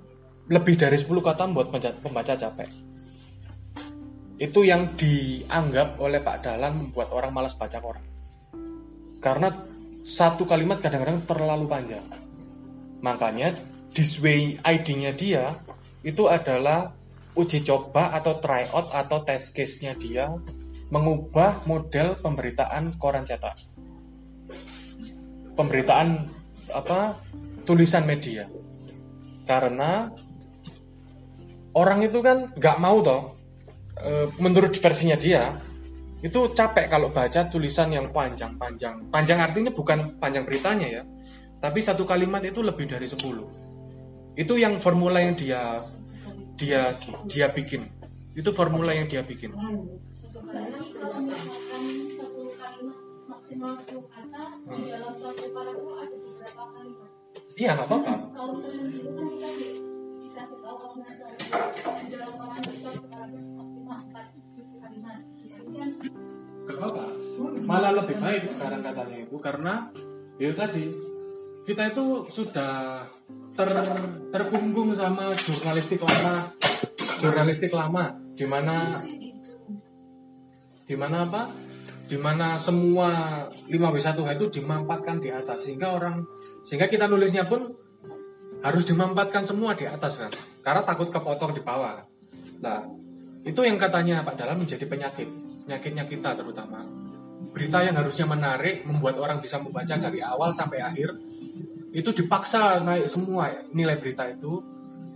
lebih 0.50 0.74
dari 0.74 0.98
10 0.98 1.14
kata 1.22 1.42
membuat 1.46 1.66
pembaca, 1.70 1.90
pembaca 2.02 2.34
capek. 2.34 2.70
Itu 4.40 4.66
yang 4.66 4.98
dianggap 4.98 6.00
oleh 6.02 6.18
Pak 6.18 6.38
Dalan 6.42 6.72
membuat 6.74 7.14
orang 7.14 7.30
malas 7.30 7.54
baca 7.54 7.78
koran. 7.78 8.02
Karena 9.22 9.69
satu 10.04 10.48
kalimat 10.48 10.80
kadang-kadang 10.80 11.22
terlalu 11.28 11.66
panjang. 11.68 12.04
Makanya 13.00 13.56
this 13.92 14.20
way 14.20 14.56
ID-nya 14.60 15.12
dia 15.16 15.56
itu 16.00 16.28
adalah 16.28 16.92
uji 17.36 17.62
coba 17.62 18.10
atau 18.16 18.36
try 18.40 18.66
out 18.72 18.90
atau 18.90 19.22
test 19.22 19.52
case-nya 19.54 19.94
dia 19.94 20.32
mengubah 20.90 21.62
model 21.64 22.18
pemberitaan 22.18 22.98
koran 22.98 23.22
cetak. 23.22 23.54
Pemberitaan 25.54 26.26
apa 26.74 27.14
tulisan 27.62 28.02
media. 28.08 28.50
Karena 29.46 30.10
orang 31.74 32.02
itu 32.02 32.18
kan 32.22 32.50
nggak 32.54 32.76
mau 32.82 32.98
toh 33.02 33.34
e, 33.98 34.30
menurut 34.42 34.74
versinya 34.78 35.14
dia 35.14 35.54
itu 36.20 36.40
capek 36.52 36.86
kalau 36.92 37.08
baca 37.08 37.48
tulisan 37.48 37.88
yang 37.88 38.12
panjang-panjang 38.12 39.08
panjang 39.08 39.40
artinya 39.40 39.72
bukan 39.72 40.20
panjang 40.20 40.44
beritanya 40.44 41.00
ya 41.00 41.02
tapi 41.60 41.80
satu 41.80 42.04
kalimat 42.04 42.44
itu 42.44 42.60
lebih 42.60 42.88
dari 42.88 43.08
10 43.08 43.20
itu 44.36 44.54
yang 44.60 44.76
formula 44.80 45.20
yang 45.20 45.32
dia 45.32 45.80
dia 46.60 46.92
dia 47.24 47.48
bikin 47.48 47.88
itu 48.36 48.50
formula 48.52 48.92
yang 48.92 49.08
dia 49.08 49.24
bikin 49.24 49.50
Satu 50.12 50.38
kalimat 50.44 50.84
kalau 50.92 51.18
mengatakan 51.24 51.82
satu 52.14 52.42
kalimat 52.54 52.98
maksimal 53.26 53.72
10 53.72 53.96
kata 54.06 54.42
di 54.68 54.86
dalam 54.92 55.14
satu 55.16 55.44
paragraf 55.50 56.04
ada 56.04 56.16
beberapa 56.20 56.64
kalimat. 56.76 57.10
iya 57.56 57.70
nggak 57.74 57.88
apa-apa 57.88 58.14
Kalau 58.36 58.50
misalnya 58.54 58.84
dulu 58.92 59.10
kan 59.16 59.28
kita 59.32 59.48
dikasih 59.56 60.58
tahu 60.62 60.76
kalau 60.78 60.94
misalnya 60.94 61.36
di 61.96 62.06
dalam 62.12 62.32
koran 62.36 62.60
itu 62.60 62.72
satu 62.76 63.02
paragraf 63.08 63.40
maksimal 63.40 63.58
4 63.58 63.58
kalimat. 63.58 63.59
Apa-apa. 66.70 67.04
Malah 67.66 67.92
lebih 68.02 68.16
baik 68.20 68.46
sekarang 68.46 68.80
katanya 68.84 69.16
itu 69.26 69.36
karena 69.40 69.90
ya 70.36 70.50
tadi 70.54 70.92
kita 71.64 71.92
itu 71.92 72.26
sudah 72.28 73.04
ter 73.54 73.68
terkungkung 74.32 74.96
sama 74.96 75.34
jurnalistik 75.36 76.00
lama, 76.00 76.50
jurnalistik 77.20 77.72
lama, 77.74 78.16
di 78.32 78.46
mana 78.48 78.90
sih 78.96 79.14
gitu. 79.18 79.52
di 80.88 80.94
mana 80.96 81.28
apa? 81.28 81.42
Di 82.10 82.18
mana 82.18 82.58
semua 82.58 83.46
5W1H 83.70 84.34
itu 84.34 84.46
dimampatkan 84.58 85.22
di 85.22 85.30
atas 85.30 85.68
sehingga 85.68 85.94
orang 85.94 86.26
sehingga 86.66 86.90
kita 86.90 87.06
nulisnya 87.06 87.46
pun 87.46 87.70
harus 88.60 88.84
dimampatkan 88.84 89.46
semua 89.46 89.78
di 89.78 89.86
atas 89.86 90.20
kan. 90.20 90.32
Karena 90.60 90.82
takut 90.84 91.08
kepotong 91.08 91.54
di 91.56 91.62
bawah. 91.62 92.02
Nah, 92.60 92.84
itu 93.40 93.60
yang 93.64 93.80
katanya 93.80 94.20
Pak 94.20 94.36
Dalam 94.36 94.60
menjadi 94.60 94.84
penyakit. 94.84 95.28
Penyakitnya 95.70 96.02
kita 96.02 96.34
terutama. 96.34 96.82
Berita 97.54 97.78
yang 97.86 97.94
harusnya 97.94 98.26
menarik, 98.26 98.82
membuat 98.82 99.22
orang 99.22 99.38
bisa 99.38 99.62
membaca 99.62 99.94
dari 99.94 100.18
awal 100.18 100.50
sampai 100.50 100.82
akhir, 100.82 101.14
itu 101.94 102.10
dipaksa 102.10 102.82
naik 102.82 103.06
semua 103.06 103.54
nilai 103.70 103.94
berita 103.94 104.26
itu 104.26 104.58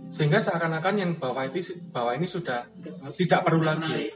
sehingga 0.07 0.39
seakan-akan 0.39 0.95
yang 0.95 1.11
bawah 1.19 1.43
itu 1.43 1.75
bawah 1.91 2.15
ini 2.15 2.23
sudah 2.23 2.71
tidak 3.19 3.43
perlu 3.43 3.67
lagi. 3.67 4.15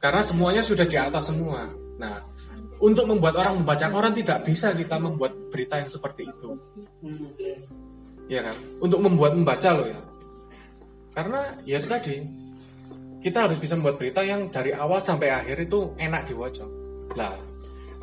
Karena 0.00 0.24
semuanya 0.24 0.64
sudah 0.64 0.88
di 0.88 0.96
atas 0.96 1.28
semua. 1.28 1.68
Nah, 2.00 2.24
untuk 2.80 3.04
membuat 3.04 3.36
orang 3.36 3.60
membaca 3.60 3.92
koran 3.92 4.16
tidak 4.16 4.48
bisa 4.48 4.72
kita 4.72 4.96
membuat 4.96 5.36
berita 5.52 5.76
yang 5.76 5.92
seperti 5.92 6.32
itu. 6.32 6.56
Iya 8.24 8.48
kan? 8.48 8.56
Untuk 8.80 9.04
membuat 9.04 9.36
membaca 9.36 9.68
loh 9.76 9.84
ya. 9.84 10.00
Karena 11.12 11.44
ya 11.68 11.76
tadi 11.84 12.39
kita 13.20 13.46
harus 13.46 13.60
bisa 13.60 13.76
membuat 13.76 14.00
berita 14.00 14.24
yang 14.24 14.48
dari 14.48 14.72
awal 14.72 14.98
sampai 14.98 15.28
akhir 15.28 15.68
itu 15.68 15.92
enak 16.00 16.24
diwaca. 16.24 16.64
Lah, 17.14 17.36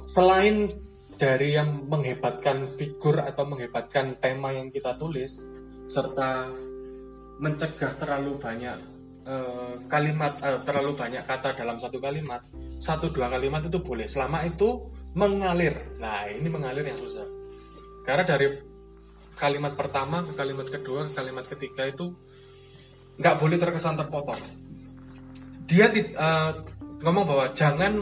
selain 0.06 0.70
dari 1.18 1.58
yang 1.58 1.90
menghebatkan 1.90 2.78
figur 2.78 3.18
atau 3.18 3.50
menghebatkan 3.50 4.22
tema 4.22 4.54
yang 4.54 4.70
kita 4.70 4.94
tulis 5.02 5.42
serta 5.90 6.54
mencegah 7.42 7.98
terlalu 7.98 8.38
banyak 8.38 8.78
eh, 9.26 9.74
kalimat 9.90 10.38
eh, 10.46 10.62
terlalu 10.62 10.94
banyak 10.94 11.26
kata 11.26 11.58
dalam 11.58 11.82
satu 11.82 11.98
kalimat 11.98 12.46
satu 12.78 13.10
dua 13.10 13.34
kalimat 13.34 13.66
itu 13.66 13.82
boleh. 13.82 14.06
Selama 14.06 14.46
itu 14.46 14.94
mengalir. 15.18 15.74
Nah 15.98 16.30
ini 16.30 16.46
mengalir 16.46 16.86
yang 16.86 17.00
susah. 17.02 17.26
Karena 18.06 18.22
dari 18.22 18.54
kalimat 19.34 19.74
pertama 19.74 20.22
ke 20.22 20.38
kalimat 20.38 20.70
kedua 20.70 21.10
ke 21.10 21.14
kalimat 21.18 21.46
ketiga 21.50 21.90
itu 21.90 22.14
nggak 23.18 23.38
boleh 23.42 23.58
terkesan 23.58 23.98
terpotong 23.98 24.67
dia 25.68 25.92
eh, 25.92 26.52
ngomong 27.04 27.26
bahwa 27.28 27.46
jangan 27.52 27.94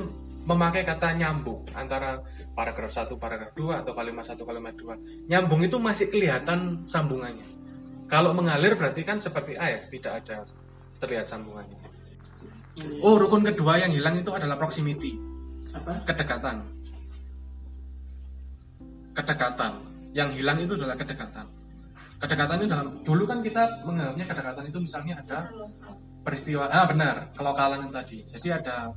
memakai 0.46 0.86
kata 0.86 1.18
nyambung 1.18 1.66
antara 1.74 2.22
paragraf 2.54 2.94
satu 2.94 3.18
paragraf 3.18 3.52
dua 3.58 3.82
atau 3.82 3.98
kalimat 3.98 4.24
satu 4.24 4.46
kalimat 4.46 4.78
dua. 4.78 4.96
Nyambung 5.28 5.66
itu 5.66 5.82
masih 5.82 6.08
kelihatan 6.14 6.86
sambungannya. 6.86 7.50
Kalau 8.06 8.32
mengalir 8.38 8.78
berarti 8.78 9.02
kan 9.02 9.18
seperti 9.18 9.58
air 9.58 9.90
tidak 9.90 10.24
ada 10.24 10.46
terlihat 11.02 11.26
sambungannya. 11.26 11.82
Oh 13.02 13.18
rukun 13.18 13.42
kedua 13.42 13.82
yang 13.82 13.92
hilang 13.92 14.22
itu 14.22 14.30
adalah 14.30 14.56
proximity. 14.56 15.18
Apa? 15.74 16.06
Kedekatan. 16.06 16.64
Kedekatan. 19.18 19.74
Yang 20.14 20.30
hilang 20.40 20.58
itu 20.62 20.78
adalah 20.78 20.96
kedekatan. 20.96 21.50
Kedekatan 22.22 22.56
itu 22.62 22.68
dalam 22.72 22.88
dulu 23.04 23.24
kan 23.28 23.40
kita 23.44 23.84
menganggapnya 23.84 24.26
kedekatan 24.32 24.64
itu 24.72 24.80
misalnya 24.80 25.14
ada 25.20 25.38
peristiwa 26.26 26.66
ah 26.74 26.90
benar 26.90 27.30
kelokalan 27.38 27.86
yang 27.86 27.94
tadi. 27.94 28.26
Jadi 28.26 28.50
ada 28.50 28.90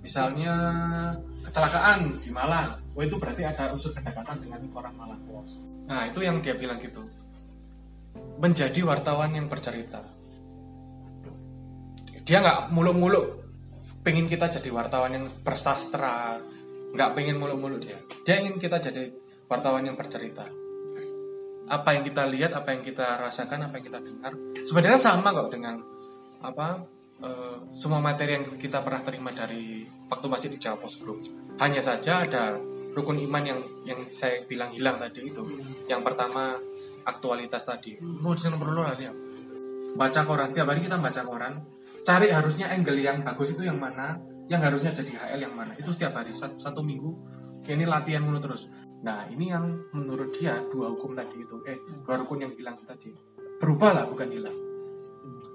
misalnya 0.00 0.54
kecelakaan 1.44 2.16
di 2.16 2.32
Malang. 2.32 2.80
Oh 2.96 3.04
itu 3.04 3.20
berarti 3.20 3.44
ada 3.44 3.68
unsur 3.76 3.92
kedekatan 3.92 4.40
dengan 4.40 4.64
orang 4.72 4.96
Malang. 4.96 5.20
Nah 5.86 6.08
itu 6.08 6.24
yang 6.24 6.40
dia 6.40 6.56
bilang 6.56 6.80
gitu. 6.80 7.04
Menjadi 8.40 8.80
wartawan 8.80 9.36
yang 9.36 9.52
bercerita. 9.52 10.00
Dia 12.26 12.42
nggak 12.42 12.74
muluk-muluk 12.74 13.44
pengen 14.02 14.26
kita 14.26 14.48
jadi 14.48 14.72
wartawan 14.72 15.12
yang 15.12 15.26
bersastra. 15.44 16.40
Nggak 16.96 17.10
pengen 17.12 17.36
muluk-muluk 17.36 17.84
dia. 17.84 18.00
Dia 18.24 18.40
ingin 18.40 18.56
kita 18.56 18.80
jadi 18.80 19.12
wartawan 19.46 19.84
yang 19.84 19.94
bercerita. 19.94 20.48
Apa 21.66 21.98
yang 21.98 22.06
kita 22.06 22.24
lihat 22.30 22.54
apa 22.54 22.72
yang 22.72 22.82
kita 22.82 23.20
rasakan 23.20 23.68
apa 23.68 23.78
yang 23.78 23.86
kita 23.86 24.00
dengar. 24.00 24.32
Sebenarnya 24.62 24.98
sama 25.02 25.34
kok 25.34 25.50
dengan 25.50 25.95
apa 26.46 26.86
eh, 27.18 27.56
semua 27.74 27.98
materi 27.98 28.38
yang 28.38 28.54
kita 28.54 28.80
pernah 28.86 29.02
terima 29.02 29.34
dari 29.34 29.82
waktu 30.06 30.26
masih 30.30 30.48
di 30.54 30.58
Jawa 30.62 30.78
Post 30.78 31.02
Group. 31.02 31.18
Hanya 31.58 31.82
saja 31.82 32.22
ada 32.22 32.54
rukun 32.94 33.18
iman 33.26 33.42
yang 33.44 33.60
yang 33.84 34.00
saya 34.06 34.46
bilang 34.46 34.70
hilang 34.70 35.02
tadi 35.02 35.26
itu. 35.26 35.42
Yang 35.90 36.02
pertama 36.06 36.54
aktualitas 37.04 37.66
tadi. 37.66 37.98
Mau 38.00 38.32
di 38.32 38.40
sana 38.40 38.56
perlu 38.56 38.86
dia 38.94 39.10
baca 39.96 40.20
koran. 40.22 40.46
Setiap 40.46 40.68
hari 40.70 40.80
kita 40.84 40.96
baca 41.00 41.22
koran 41.26 41.54
cari 42.06 42.30
harusnya 42.30 42.70
angle 42.70 43.00
yang 43.02 43.26
bagus 43.26 43.58
itu 43.58 43.66
yang 43.66 43.82
mana 43.82 44.20
yang 44.46 44.62
harusnya 44.62 44.94
jadi 44.94 45.10
HL 45.16 45.40
yang 45.50 45.54
mana. 45.56 45.74
Itu 45.74 45.90
setiap 45.90 46.14
hari 46.22 46.30
satu, 46.30 46.60
satu 46.60 46.80
minggu 46.84 47.10
ini 47.66 47.82
latihan 47.82 48.22
mulu 48.22 48.38
terus. 48.38 48.70
Nah 49.02 49.26
ini 49.26 49.50
yang 49.50 49.90
menurut 49.90 50.30
dia 50.36 50.62
dua 50.70 50.94
hukum 50.94 51.18
tadi 51.18 51.42
itu. 51.42 51.56
Eh 51.66 51.76
dua 52.06 52.22
rukun 52.22 52.46
yang 52.46 52.52
hilang 52.54 52.78
tadi. 52.78 53.10
Berubah 53.56 53.90
lah 53.96 54.04
bukan 54.06 54.28
hilang 54.30 54.65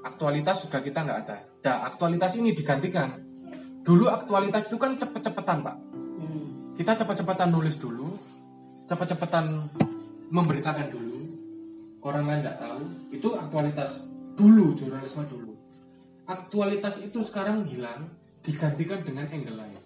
aktualitas 0.01 0.65
sudah 0.65 0.81
kita 0.81 1.05
nggak 1.05 1.19
ada. 1.25 1.37
Nah 1.65 1.75
aktualitas 1.89 2.37
ini 2.37 2.53
digantikan. 2.53 3.17
Dulu 3.81 4.09
aktualitas 4.09 4.69
itu 4.69 4.77
kan 4.77 4.97
cepet-cepetan 4.97 5.57
pak. 5.65 5.77
Kita 6.77 6.91
cepet-cepetan 6.97 7.49
nulis 7.49 7.77
dulu 7.77 8.09
cepet-cepetan 8.91 9.71
memberitakan 10.27 10.91
dulu. 10.91 11.19
Orang 12.03 12.27
lain 12.27 12.43
nggak 12.43 12.59
tahu. 12.59 12.83
Itu 13.15 13.29
aktualitas 13.39 14.03
dulu 14.35 14.75
jurnalisme 14.75 15.23
dulu. 15.31 15.55
Aktualitas 16.27 16.99
itu 16.99 17.23
sekarang 17.23 17.63
hilang 17.71 18.11
digantikan 18.43 18.99
dengan 19.07 19.31
angle 19.31 19.55
lain. 19.55 19.79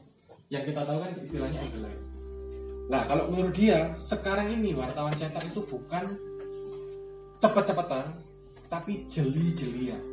Yang 0.49 0.73
kita 0.73 0.81
tahu 0.89 0.97
kan 1.05 1.11
istilahnya 1.21 1.59
angle 1.61 1.83
lain. 1.85 2.01
Nah 2.89 3.01
kalau 3.05 3.29
menurut 3.29 3.53
dia 3.53 3.93
sekarang 3.97 4.49
ini 4.49 4.73
wartawan 4.73 5.13
cetak 5.13 5.53
itu 5.53 5.61
bukan 5.65 6.17
cepet-cepetan 7.41 8.09
tapi 8.75 9.07
jeli-jelian 9.07 10.03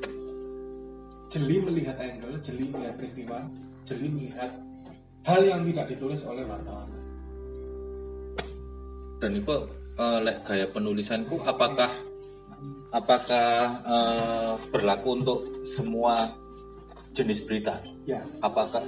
jeli 1.26 1.58
melihat 1.66 1.98
angle 1.98 2.38
jeli 2.38 2.70
melihat 2.70 2.94
peristiwa 2.94 3.42
jeli 3.82 4.06
melihat 4.06 4.54
hal 5.26 5.42
yang 5.42 5.66
tidak 5.66 5.90
ditulis 5.90 6.22
oleh 6.22 6.46
wartawan. 6.46 6.86
Dan 9.18 9.34
itu 9.34 9.66
eh, 9.98 10.18
lek 10.22 10.46
gaya 10.46 10.66
penulisanku 10.70 11.42
apakah 11.42 11.90
apakah 12.94 13.50
eh, 13.82 14.54
berlaku 14.70 15.08
untuk 15.18 15.38
semua 15.66 16.30
jenis 17.10 17.42
berita? 17.42 17.82
Ya. 18.06 18.22
Apakah 18.46 18.86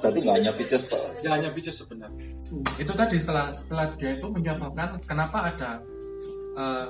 berarti 0.00 0.18
nggak 0.24 0.36
hanya 0.40 0.52
features 0.56 0.88
ya 1.20 1.36
hanya 1.36 1.52
video 1.52 1.72
sebenarnya. 1.76 2.32
Itu 2.80 2.92
tadi 2.96 3.20
setelah 3.20 3.52
setelah 3.52 3.92
dia 4.00 4.16
itu 4.16 4.32
menyebabkan 4.32 4.96
kenapa 5.04 5.52
ada 5.52 5.70
eh, 6.56 6.86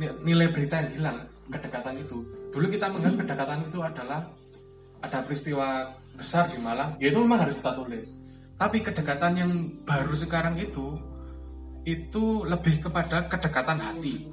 ni- 0.00 0.32
nilai 0.32 0.48
berita 0.48 0.80
yang 0.80 0.92
hilang 0.96 1.18
kedekatan 1.48 1.96
itu. 2.00 2.18
Dulu 2.52 2.66
kita 2.68 2.86
menganggap 2.92 3.24
kedekatan 3.24 3.60
itu 3.68 3.78
adalah 3.80 4.20
ada 5.00 5.18
peristiwa 5.22 5.94
besar 6.18 6.50
di 6.50 6.58
Malang 6.58 6.98
ya 6.98 7.14
itu 7.14 7.18
memang 7.22 7.46
harus 7.48 7.56
kita 7.56 7.72
tulis. 7.74 8.18
Tapi 8.58 8.82
kedekatan 8.82 9.32
yang 9.38 9.52
baru 9.86 10.14
sekarang 10.18 10.58
itu 10.58 10.98
itu 11.86 12.42
lebih 12.44 12.82
kepada 12.84 13.24
kedekatan 13.30 13.78
hati. 13.78 14.26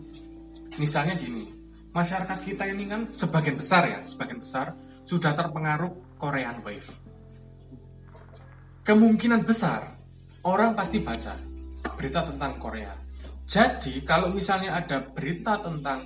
Misalnya 0.75 1.15
gini 1.15 1.47
masyarakat 1.95 2.39
kita 2.43 2.67
ini 2.67 2.89
kan 2.91 3.01
sebagian 3.15 3.55
besar 3.55 3.87
ya 3.87 3.99
sebagian 4.03 4.43
besar 4.43 4.75
sudah 5.05 5.31
terpengaruh 5.37 6.19
Korean 6.19 6.59
Wave. 6.65 6.89
Kemungkinan 8.85 9.45
besar 9.45 9.95
orang 10.45 10.73
pasti 10.73 11.01
baca 11.01 11.33
berita 11.95 12.25
tentang 12.25 12.57
Korea. 12.57 12.93
Jadi 13.45 14.01
kalau 14.01 14.33
misalnya 14.33 14.73
ada 14.81 15.05
berita 15.05 15.61
tentang 15.61 16.01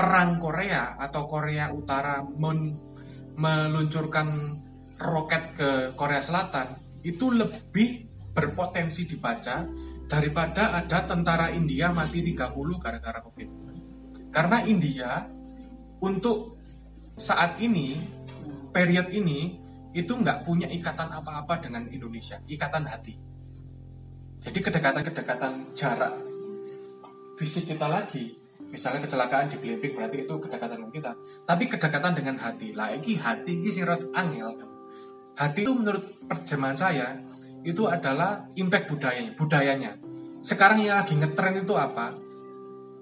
perang 0.00 0.40
Korea 0.40 0.96
atau 0.96 1.28
Korea 1.28 1.68
Utara 1.76 2.24
men- 2.24 2.88
meluncurkan 3.36 4.56
roket 4.96 5.60
ke 5.60 5.70
Korea 5.92 6.24
Selatan, 6.24 6.72
itu 7.04 7.28
lebih 7.28 8.08
berpotensi 8.32 9.04
dibaca 9.04 9.68
daripada 10.08 10.80
ada 10.80 11.04
tentara 11.04 11.52
India 11.52 11.92
mati 11.92 12.24
30 12.24 12.80
gara-gara 12.80 13.20
Covid. 13.20 13.48
Karena 14.32 14.64
India 14.64 15.28
untuk 16.00 16.56
saat 17.20 17.60
ini, 17.60 18.00
period 18.72 19.12
ini 19.12 19.60
itu 19.92 20.16
nggak 20.16 20.48
punya 20.48 20.72
ikatan 20.72 21.12
apa-apa 21.12 21.60
dengan 21.60 21.84
Indonesia, 21.92 22.40
ikatan 22.48 22.88
hati. 22.88 23.14
Jadi 24.40 24.58
kedekatan-kedekatan 24.64 25.76
jarak 25.76 26.16
fisik 27.36 27.76
kita 27.76 27.84
lagi, 27.84 28.39
misalnya 28.70 29.04
kecelakaan 29.04 29.50
di 29.50 29.58
Blimbing 29.58 29.98
berarti 29.98 30.24
itu 30.24 30.34
kedekatan 30.38 30.78
dengan 30.80 30.90
kita. 30.94 31.12
Tapi 31.44 31.64
kedekatan 31.66 32.12
dengan 32.14 32.36
hati, 32.38 32.72
lagi 32.72 33.18
hati 33.18 33.58
ini 33.58 33.70
sing 33.74 33.84
angel. 34.14 34.50
Hati 35.34 35.60
itu 35.66 35.72
menurut 35.74 36.04
perjaman 36.24 36.78
saya 36.78 37.18
itu 37.66 37.84
adalah 37.84 38.48
impact 38.56 38.88
budayanya, 38.88 39.32
budayanya. 39.36 39.92
Sekarang 40.40 40.80
yang 40.80 40.96
lagi 40.96 41.18
ngetren 41.18 41.60
itu 41.60 41.74
apa? 41.76 42.16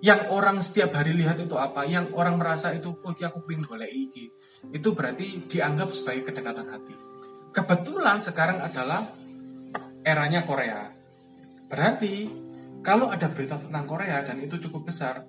Yang 0.02 0.20
orang 0.30 0.58
setiap 0.62 0.94
hari 0.94 1.14
lihat 1.14 1.38
itu 1.38 1.54
apa? 1.54 1.86
Yang 1.86 2.14
orang 2.14 2.38
merasa 2.38 2.74
itu, 2.74 2.90
oh 2.90 3.12
iki 3.14 3.22
aku 3.22 3.46
pengen 3.46 3.66
golek 3.66 3.90
iki. 3.90 4.30
Itu 4.74 4.94
berarti 4.94 5.46
dianggap 5.46 5.90
sebagai 5.94 6.30
kedekatan 6.30 6.66
hati. 6.66 6.94
Kebetulan 7.54 8.22
sekarang 8.22 8.58
adalah 8.62 9.06
eranya 10.02 10.46
Korea. 10.46 10.90
Berarti 11.66 12.26
kalau 12.82 13.10
ada 13.10 13.26
berita 13.30 13.58
tentang 13.58 13.84
Korea 13.86 14.22
dan 14.22 14.38
itu 14.38 14.58
cukup 14.62 14.90
besar, 14.90 15.26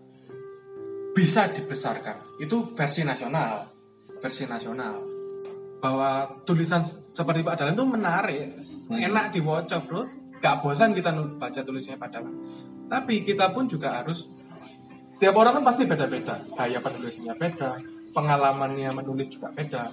bisa 1.13 1.49
dibesarkan. 1.49 2.39
Itu 2.41 2.73
versi 2.73 3.01
nasional, 3.03 3.67
versi 4.21 4.45
nasional. 4.45 4.95
Bahwa 5.79 6.27
tulisan 6.43 6.83
seperti 7.15 7.39
Pak 7.39 7.55
Dalan 7.55 7.75
itu 7.75 7.85
menarik, 7.87 8.51
enak 8.91 9.25
dibaca 9.31 9.77
bro. 9.79 10.03
Gak 10.39 10.63
bosan 10.63 10.95
kita 10.95 11.11
baca 11.35 11.59
tulisannya 11.63 11.99
Pak 11.99 12.09
Dalan. 12.11 12.35
Tapi 12.89 13.21
kita 13.27 13.51
pun 13.51 13.67
juga 13.67 14.01
harus, 14.01 14.27
tiap 15.21 15.35
orang 15.35 15.59
kan 15.59 15.63
pasti 15.71 15.83
beda-beda. 15.83 16.39
Gaya 16.55 16.79
penulisnya 16.79 17.35
beda, 17.35 17.79
pengalamannya 18.15 18.89
menulis 18.95 19.27
juga 19.29 19.51
beda. 19.53 19.91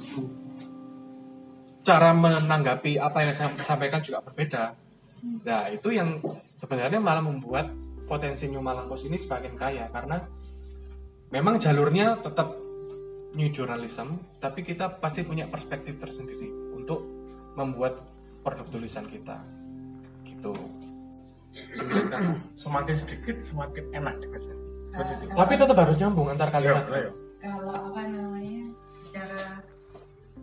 Cara 1.87 2.11
menanggapi 2.11 2.99
apa 2.99 3.23
yang 3.23 3.35
saya 3.35 3.51
sampaikan 3.63 4.03
juga 4.03 4.23
berbeda. 4.23 4.75
Nah, 5.47 5.71
itu 5.71 5.91
yang 5.95 6.19
sebenarnya 6.59 6.99
malah 7.03 7.23
membuat 7.23 7.75
potensi 8.07 8.47
New 8.47 8.63
Malang 8.63 8.87
Post 8.87 9.11
ini 9.11 9.19
semakin 9.19 9.55
kaya 9.59 9.85
karena 9.91 10.23
memang 11.31 11.59
jalurnya 11.59 12.21
tetap 12.21 12.55
new 13.37 13.51
journalism, 13.53 14.17
tapi 14.39 14.65
kita 14.65 14.89
pasti 14.97 15.21
punya 15.21 15.45
perspektif 15.47 16.01
tersendiri 16.01 16.49
untuk 16.73 17.05
membuat 17.55 18.01
produk 18.41 18.67
tulisan 18.71 19.05
kita. 19.05 19.43
Gitu. 20.25 20.53
Semakin 22.63 22.97
sedikit 23.01 23.37
semakin 23.41 23.85
enak 23.97 24.21
dikasih 24.21 24.57
positif 24.93 25.27
Tapi 25.33 25.53
tetap 25.57 25.77
harus 25.77 25.97
nyambung 25.97 26.29
antar 26.29 26.49
kalimat. 26.53 26.85
kalau 27.37 27.73
apa 27.73 28.01
namanya 28.05 28.65
secara 29.07 29.65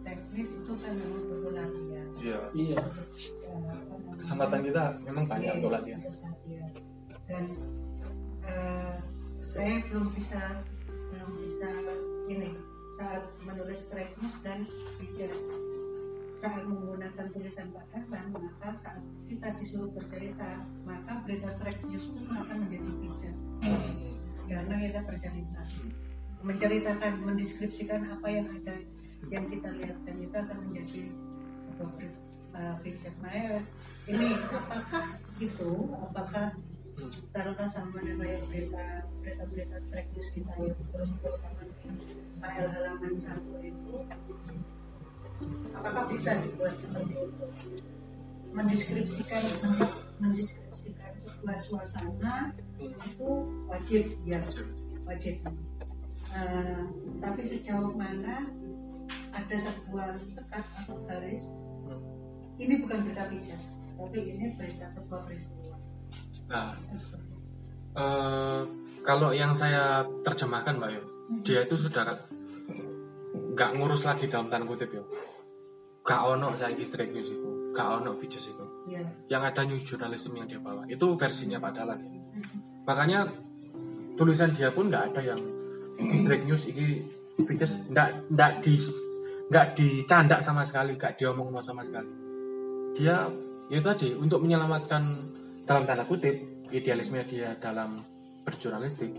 teknis 0.01 0.49
itu 0.49 0.73
kan 0.77 0.93
memang 0.93 1.21
butuh 1.29 1.51
latihan 1.53 2.07
Iya. 2.17 2.39
Ya, 2.53 2.81
namanya, 2.81 4.17
Kesempatan 4.17 4.59
kita 4.63 4.83
memang 5.03 5.25
banyak 5.27 5.51
iya, 5.51 5.57
untuk 5.59 5.71
latihan. 5.73 5.99
dan 7.23 7.43
eh, 8.45 8.93
saya 9.45 9.73
belum 9.89 10.07
bisa 10.17 10.41
belum 11.23 11.39
bisa 11.39 11.71
ini 12.27 12.51
saat 12.99 13.23
menulis 13.47 13.87
track 13.87 14.11
news 14.19 14.35
dan 14.43 14.67
bijak. 14.99 15.31
Saat 16.43 16.67
menggunakan 16.67 17.31
tulisan 17.31 17.71
Pak 17.71 17.85
Kaban 17.95 18.25
maka 18.35 18.75
saat 18.83 18.99
kita 19.31 19.55
disuruh 19.55 19.87
bercerita 19.95 20.67
maka 20.83 21.23
berita 21.23 21.47
track 21.63 21.79
news 21.87 22.11
pun 22.11 22.27
akan 22.27 22.57
menjadi 22.67 22.91
bijak. 22.99 23.35
Hmm. 23.63 23.91
karena 24.51 24.75
kita 24.83 24.99
bercerita. 25.07 25.61
Menceritakan 26.43 27.13
mendeskripsikan 27.23 28.01
apa 28.11 28.27
yang 28.27 28.51
ada 28.51 28.75
yang 29.31 29.47
kita 29.47 29.71
lihat 29.79 29.97
dan 30.03 30.15
itu 30.19 30.35
akan 30.35 30.57
menjadi 30.67 31.03
sebuah 31.71 32.11
uh, 32.51 32.75
picture 32.83 33.15
Nah, 33.23 33.63
ini 34.11 34.35
apakah 34.35 35.05
gitu 35.39 35.71
apakah 35.95 36.59
taruhlah 37.33 37.69
sama 37.69 37.97
dengan 38.01 38.25
kayak 38.25 38.41
berita 38.49 38.85
berita 39.21 39.43
berita 39.49 39.75
strike 39.81 40.09
news 40.13 40.29
kita 40.33 40.53
yang 40.61 40.77
terus 40.93 41.11
terutama 41.19 41.61
file 42.41 42.69
halaman 42.69 43.13
satu 43.17 43.53
itu. 43.63 43.95
Apakah 45.73 46.03
bisa 46.07 46.31
dibuat 46.39 46.75
seperti 46.77 47.13
itu? 47.17 47.45
Mendeskripsikan 48.53 49.43
mendeskripsikan 50.21 51.11
sebuah 51.17 51.57
suasana 51.57 52.53
itu 52.77 53.29
wajib 53.65 54.03
ya 54.23 54.39
wajib. 55.09 55.41
Eh, 56.33 56.83
tapi 57.21 57.41
sejauh 57.45 57.93
mana 57.93 58.49
ada 59.33 59.55
sebuah 59.57 60.17
sekat 60.29 60.65
atau 60.81 60.97
garis? 61.05 61.49
Hmm. 61.83 61.99
ini 62.61 62.79
bukan 62.79 63.03
berita 63.03 63.27
pijat 63.27 63.59
tapi 63.99 64.19
ini 64.23 64.55
berita 64.55 64.87
sebuah 64.95 65.27
peristiwa 65.27 65.75
Nah, 66.53 66.69
eh, 67.97 68.61
kalau 69.01 69.33
yang 69.33 69.57
saya 69.57 70.05
terjemahkan 70.21 70.77
Mbak 70.77 70.89
Yo, 70.93 71.03
dia 71.41 71.65
itu 71.65 71.75
sudah 71.81 72.13
nggak 73.57 73.69
ngurus 73.73 74.05
lagi 74.05 74.29
dalam 74.29 74.45
tanda 74.49 74.69
kutip 74.69 74.93
yo. 74.93 75.03
Gak 76.03 76.19
ono 76.19 76.51
saya 76.59 76.75
straight 76.83 77.15
news 77.15 77.31
itu, 77.31 77.71
gak 77.71 78.03
ono 78.03 78.11
features 78.19 78.51
itu. 78.51 78.65
ya 78.91 78.99
Yang 79.31 79.43
ada 79.55 79.61
news 79.63 79.83
journalism 79.87 80.35
yang 80.35 80.47
dia 80.51 80.59
bawa, 80.59 80.83
itu 80.83 81.15
versinya 81.15 81.63
Pak 81.63 81.71
Dalan. 81.79 81.99
ya. 82.03 82.21
Makanya 82.83 83.19
tulisan 84.19 84.51
dia 84.51 84.67
pun 84.69 84.91
nggak 84.91 85.15
ada 85.15 85.21
yang 85.23 85.41
straight 86.21 86.43
news 86.43 86.67
ini 86.67 87.07
features 87.47 87.87
nggak 87.87 88.29
nggak 88.35 88.51
di 88.61 88.75
nggak 89.47 89.67
dicandak 89.79 90.39
sama 90.43 90.67
sekali, 90.67 90.99
nggak 90.99 91.15
diomong 91.15 91.55
sama 91.63 91.87
sekali. 91.87 92.11
Dia 92.99 93.31
ya 93.71 93.79
tadi 93.79 94.11
untuk 94.11 94.43
menyelamatkan 94.43 95.32
dalam 95.63 95.83
tanda 95.87 96.03
kutip 96.03 96.67
idealisme 96.71 97.23
dia 97.27 97.55
dalam 97.59 98.03
berjurnalistik 98.43 99.11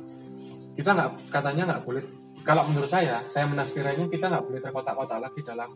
kita 0.74 0.90
nggak 0.90 1.10
katanya 1.32 1.62
nggak 1.74 1.82
boleh 1.86 2.04
kalau 2.44 2.68
menurut 2.68 2.92
saya 2.92 3.24
saya 3.24 3.48
menafsirkannya 3.48 4.12
kita 4.12 4.28
nggak 4.28 4.44
boleh 4.44 4.60
terkotak-kotak 4.60 5.16
lagi 5.16 5.40
dalam 5.40 5.72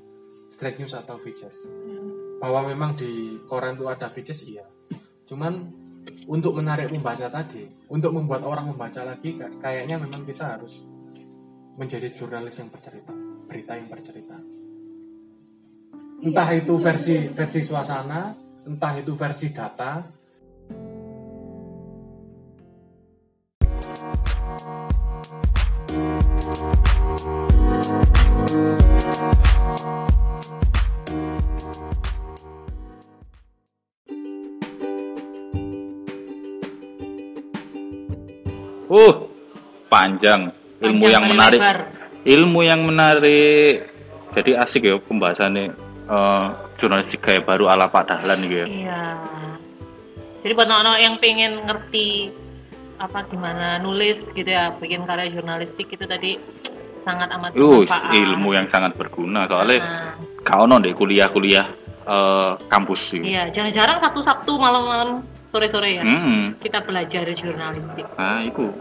straight 0.52 0.76
news 0.76 0.92
atau 0.92 1.16
features. 1.20 1.64
Bahwa 2.38 2.68
memang 2.68 2.92
di 2.96 3.40
koran 3.48 3.76
itu 3.81 3.88
ada 3.88 4.09
features 4.12 4.44
iya. 4.44 4.68
Cuman 5.24 5.64
untuk 6.28 6.57
menarik 6.57 6.92
membaca 6.92 7.28
tadi 7.28 7.64
untuk 7.88 8.12
membuat 8.16 8.44
orang 8.44 8.72
membaca 8.72 9.00
lagi 9.04 9.37
ka- 9.37 9.52
kayaknya 9.61 9.96
memang 9.96 10.24
kita 10.24 10.57
harus 10.57 10.85
menjadi 11.81 12.12
jurnalis 12.12 12.61
yang 12.61 12.68
bercerita 12.68 13.12
berita 13.48 13.72
yang 13.76 13.88
bercerita. 13.88 14.37
Entah 16.18 16.48
itu 16.52 16.74
versi 16.76 17.33
versi 17.33 17.61
suasana 17.64 18.35
entah 18.68 18.92
itu 19.00 19.16
versi 19.16 19.48
data 19.54 20.04
Uh, 28.38 28.46
panjang. 39.90 40.55
Ilmu 40.79 41.03
Panjang 41.03 41.11
yang 41.11 41.24
menarik. 41.27 41.59
lebar. 41.59 41.79
Ilmu 42.22 42.61
yang 42.62 42.81
menarik. 42.87 43.90
Jadi 44.38 44.51
asik 44.55 44.87
ya 44.87 45.03
pembahasannya 45.03 45.74
eh, 46.07 46.46
jurnalistik 46.79 47.18
gaya 47.18 47.42
baru 47.42 47.66
ala 47.66 47.90
Pak 47.90 48.07
Dahlan 48.07 48.46
gitu 48.46 48.62
ya. 48.62 48.66
Iya. 48.70 49.05
Jadi 50.46 50.53
buat 50.55 50.70
anak-anak 50.70 50.98
yang 51.03 51.14
pengen 51.18 51.53
ngerti 51.66 52.31
apa 53.03 53.27
gimana 53.27 53.83
nulis 53.83 54.31
gitu 54.31 54.46
ya, 54.46 54.70
bikin 54.79 55.03
karya 55.11 55.35
jurnalistik 55.35 55.90
itu 55.90 56.07
tadi 56.07 56.38
sangat 57.01 57.29
amat 57.31 57.51
Uh, 57.53 57.83
bermanfaat. 57.83 58.13
ilmu 58.15 58.49
yang 58.53 58.67
sangat 58.67 58.93
berguna 58.95 59.45
soalnya 59.45 59.79
Nah, 59.79 60.13
kau 60.43 60.65
non 60.65 60.79
deh 60.79 60.93
kuliah-kuliah 60.93 61.67
eh, 62.05 62.53
kampus 62.67 63.13
sih. 63.13 63.21
iya, 63.23 63.49
jarang-jarang 63.49 63.99
satu 63.99 64.21
Sabtu 64.21 64.57
malam-malam 64.57 65.21
sore-sore 65.49 65.91
ya 65.93 66.03
Hmm, 66.03 66.57
kita 66.57 66.81
belajar 66.81 67.25
jurnalistik. 67.29 68.05
nah 68.15 68.41
itu 68.41 68.73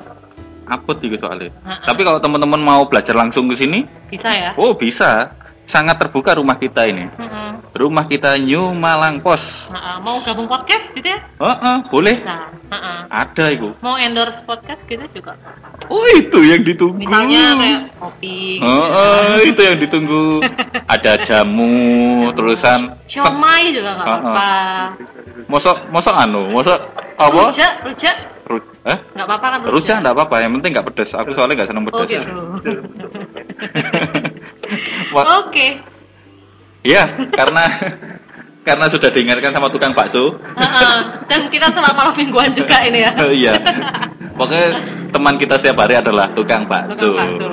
apot 0.66 0.96
gitu 0.98 1.16
soalnya. 1.18 1.52
Ha-ha. 1.62 1.86
Tapi 1.86 2.02
kalau 2.02 2.20
teman-teman 2.20 2.60
mau 2.60 2.84
belajar 2.84 3.12
langsung 3.14 3.48
ke 3.48 3.56
sini, 3.58 3.88
Bisa 4.08 4.28
ya? 4.28 4.52
oh 4.56 4.72
bisa. 4.74 5.32
Sangat 5.68 6.00
terbuka 6.00 6.32
rumah 6.34 6.56
kita 6.56 6.88
ini. 6.88 7.12
Mm-mm. 7.12 7.60
Rumah 7.70 8.08
kita 8.08 8.40
New 8.40 8.72
Malang 8.74 9.20
Pos. 9.20 9.68
Mau 10.00 10.24
gabung 10.24 10.48
podcast 10.48 10.88
gitu 10.96 11.04
ya? 11.04 11.20
Oh, 11.38 11.52
oh, 11.52 11.78
boleh. 11.92 12.16
Bisa. 12.18 12.48
Ha-ha. 12.72 12.94
Ada 13.12 13.52
itu. 13.52 13.76
Mau 13.78 14.00
endorse 14.00 14.40
podcast 14.42 14.80
gitu 14.88 15.04
juga. 15.12 15.36
Oh, 15.86 16.08
itu 16.16 16.40
yang 16.42 16.64
ditunggu. 16.64 16.96
Misalnya 16.98 17.52
kayak 17.54 17.82
kopi. 18.00 18.64
Oh, 18.64 18.86
oh, 18.88 19.38
itu 19.38 19.60
yang 19.60 19.78
ditunggu. 19.84 20.40
Ada 20.88 21.20
jamu, 21.20 21.76
tulisan. 22.32 22.96
Siomay 23.06 23.76
juga 23.76 24.00
nggak 24.00 24.08
Ha-ha. 24.08 24.20
apa-apa. 24.24 24.52
Mosok, 25.52 25.78
mosok 25.92 26.16
anu, 26.16 26.48
mosok 26.50 26.80
apa? 27.20 27.52
Rujak, 27.52 27.84
rujak 27.84 28.16
Ru 28.48 28.64
eh? 28.88 28.96
nggak 29.12 29.28
apa-apa 29.28 29.46
kan? 29.52 29.60
Rujak 29.68 29.96
enggak 30.00 30.16
apa-apa, 30.16 30.36
yang 30.40 30.52
penting 30.56 30.72
enggak 30.72 30.88
pedas. 30.88 31.12
Aku 31.14 31.36
soalnya 31.36 31.60
enggak 31.60 31.68
senang 31.68 31.84
Oh 31.84 31.92
pedas. 31.92 32.10
gitu. 32.16 32.32
Oke. 35.26 35.68
Iya, 36.86 37.04
karena 37.34 37.66
karena 38.68 38.86
sudah 38.92 39.10
diingatkan 39.10 39.56
sama 39.56 39.72
tukang 39.72 39.96
bakso. 39.96 40.36
Ha-ha. 40.60 41.24
Dan 41.32 41.48
kita 41.48 41.72
selama 41.72 41.96
malam 41.96 42.14
mingguan 42.20 42.52
juga 42.52 42.84
ini 42.84 43.02
ya. 43.08 43.12
Oh, 43.18 43.32
iya. 43.42 43.54
Pokoknya 44.36 44.68
teman 45.10 45.36
kita 45.40 45.56
setiap 45.58 45.88
hari 45.88 45.96
adalah 45.98 46.28
tukang 46.36 46.68
bakso. 46.68 47.16
Tukang 47.16 47.40
bakso. 47.40 47.50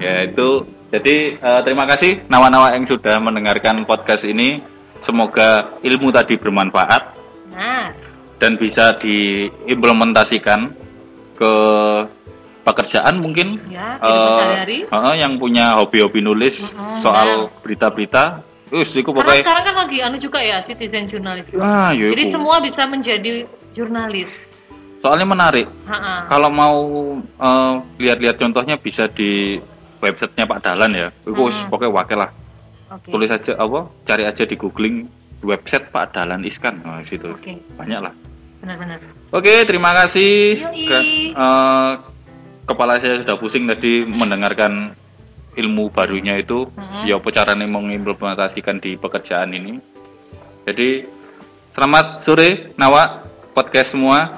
Ya 0.00 0.24
itu. 0.24 0.64
Jadi 0.86 1.36
eh, 1.36 1.60
terima 1.66 1.84
kasih 1.84 2.24
nawa-nawa 2.30 2.72
yang 2.72 2.88
sudah 2.88 3.20
mendengarkan 3.20 3.84
podcast 3.84 4.24
ini. 4.24 4.62
Semoga 5.04 5.78
ilmu 5.84 6.10
tadi 6.10 6.34
bermanfaat 6.34 7.14
Nah, 7.56 7.88
dan 8.36 8.58
bisa 8.60 8.92
diimplementasikan 9.00 10.72
ke 11.36 11.52
pekerjaan 12.66 13.14
mungkin. 13.16 13.62
ya, 13.70 13.96
sehari-hari. 14.02 14.78
eh, 14.82 15.14
yang 15.16 15.38
punya 15.38 15.78
hobi-hobi 15.78 16.18
nulis 16.18 16.66
Mm-mm, 16.66 16.98
soal 16.98 17.46
berita-berita. 17.62 18.42
Terus 18.66 18.90
itu 18.92 19.06
Karena 19.06 19.22
pokoknya 19.22 19.42
sekarang 19.46 19.64
kan 19.64 19.74
lagi 19.78 19.98
anu 20.02 20.16
juga 20.18 20.42
ya, 20.42 20.58
citizen 20.60 21.06
journalism. 21.06 21.62
ah, 21.62 21.94
ya 21.94 22.10
Jadi 22.10 22.34
semua 22.34 22.58
bisa 22.58 22.82
menjadi 22.84 23.46
jurnalis. 23.70 24.30
soalnya 24.96 25.28
menarik. 25.28 25.70
Ha-ha. 25.86 26.26
Kalau 26.26 26.50
mau 26.50 26.76
eh, 27.22 27.74
lihat-lihat 27.96 28.36
contohnya 28.36 28.74
bisa 28.74 29.06
di 29.06 29.54
websitenya 29.96 30.44
Pak 30.44 30.60
Dalan 30.60 30.90
ya. 30.90 31.08
Itu 31.22 31.30
Mm-mm. 31.30 31.70
pokoknya 31.70 31.92
wakil 31.94 32.18
lah. 32.18 32.30
Oke. 32.88 33.10
Tulis 33.10 33.30
aja 33.30 33.54
apa? 33.54 33.86
Cari 34.02 34.26
aja 34.26 34.42
di 34.42 34.54
googling 34.54 35.06
website 35.42 35.90
Pak 35.90 36.10
Dalan 36.12 36.42
Iskan. 36.42 36.82
Nah, 36.82 37.02
situ 37.02 37.30
Oke, 37.30 37.54
banyak 37.76 38.02
lah. 38.02 38.10
benar-benar. 38.58 38.98
Oke, 39.30 39.62
terima 39.62 39.94
kasih. 39.94 40.58
Ke- 40.64 41.06
eh, 41.30 41.92
kepala 42.66 42.98
saya 42.98 43.22
sudah 43.22 43.38
pusing 43.38 43.64
tadi 43.70 44.02
mendengarkan 44.02 44.92
ilmu 45.54 45.88
barunya 45.94 46.42
itu. 46.42 46.66
Mm-mm. 46.74 47.06
Ya 47.06 47.16
apa 47.16 47.30
caranya 47.30 47.64
mengimplementasikan 47.70 48.82
di 48.82 48.98
pekerjaan 48.98 49.54
ini. 49.54 49.78
Jadi 50.66 51.06
selamat 51.72 52.20
sore 52.20 52.74
Nawa 52.74 53.22
podcast 53.54 53.94
semua. 53.94 54.34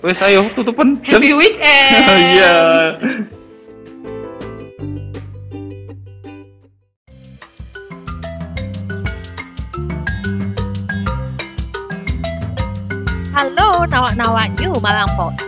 Wes 0.00 0.18
ayo 0.24 0.48
tutupan. 0.56 0.96
Happy 1.04 1.36
weekend. 1.36 2.08
Iya. 2.32 2.56
Halo 13.38 13.86
nawak-nawak 13.86 14.50
New 14.58 14.74
Malang 14.82 15.10
Post. 15.14 15.47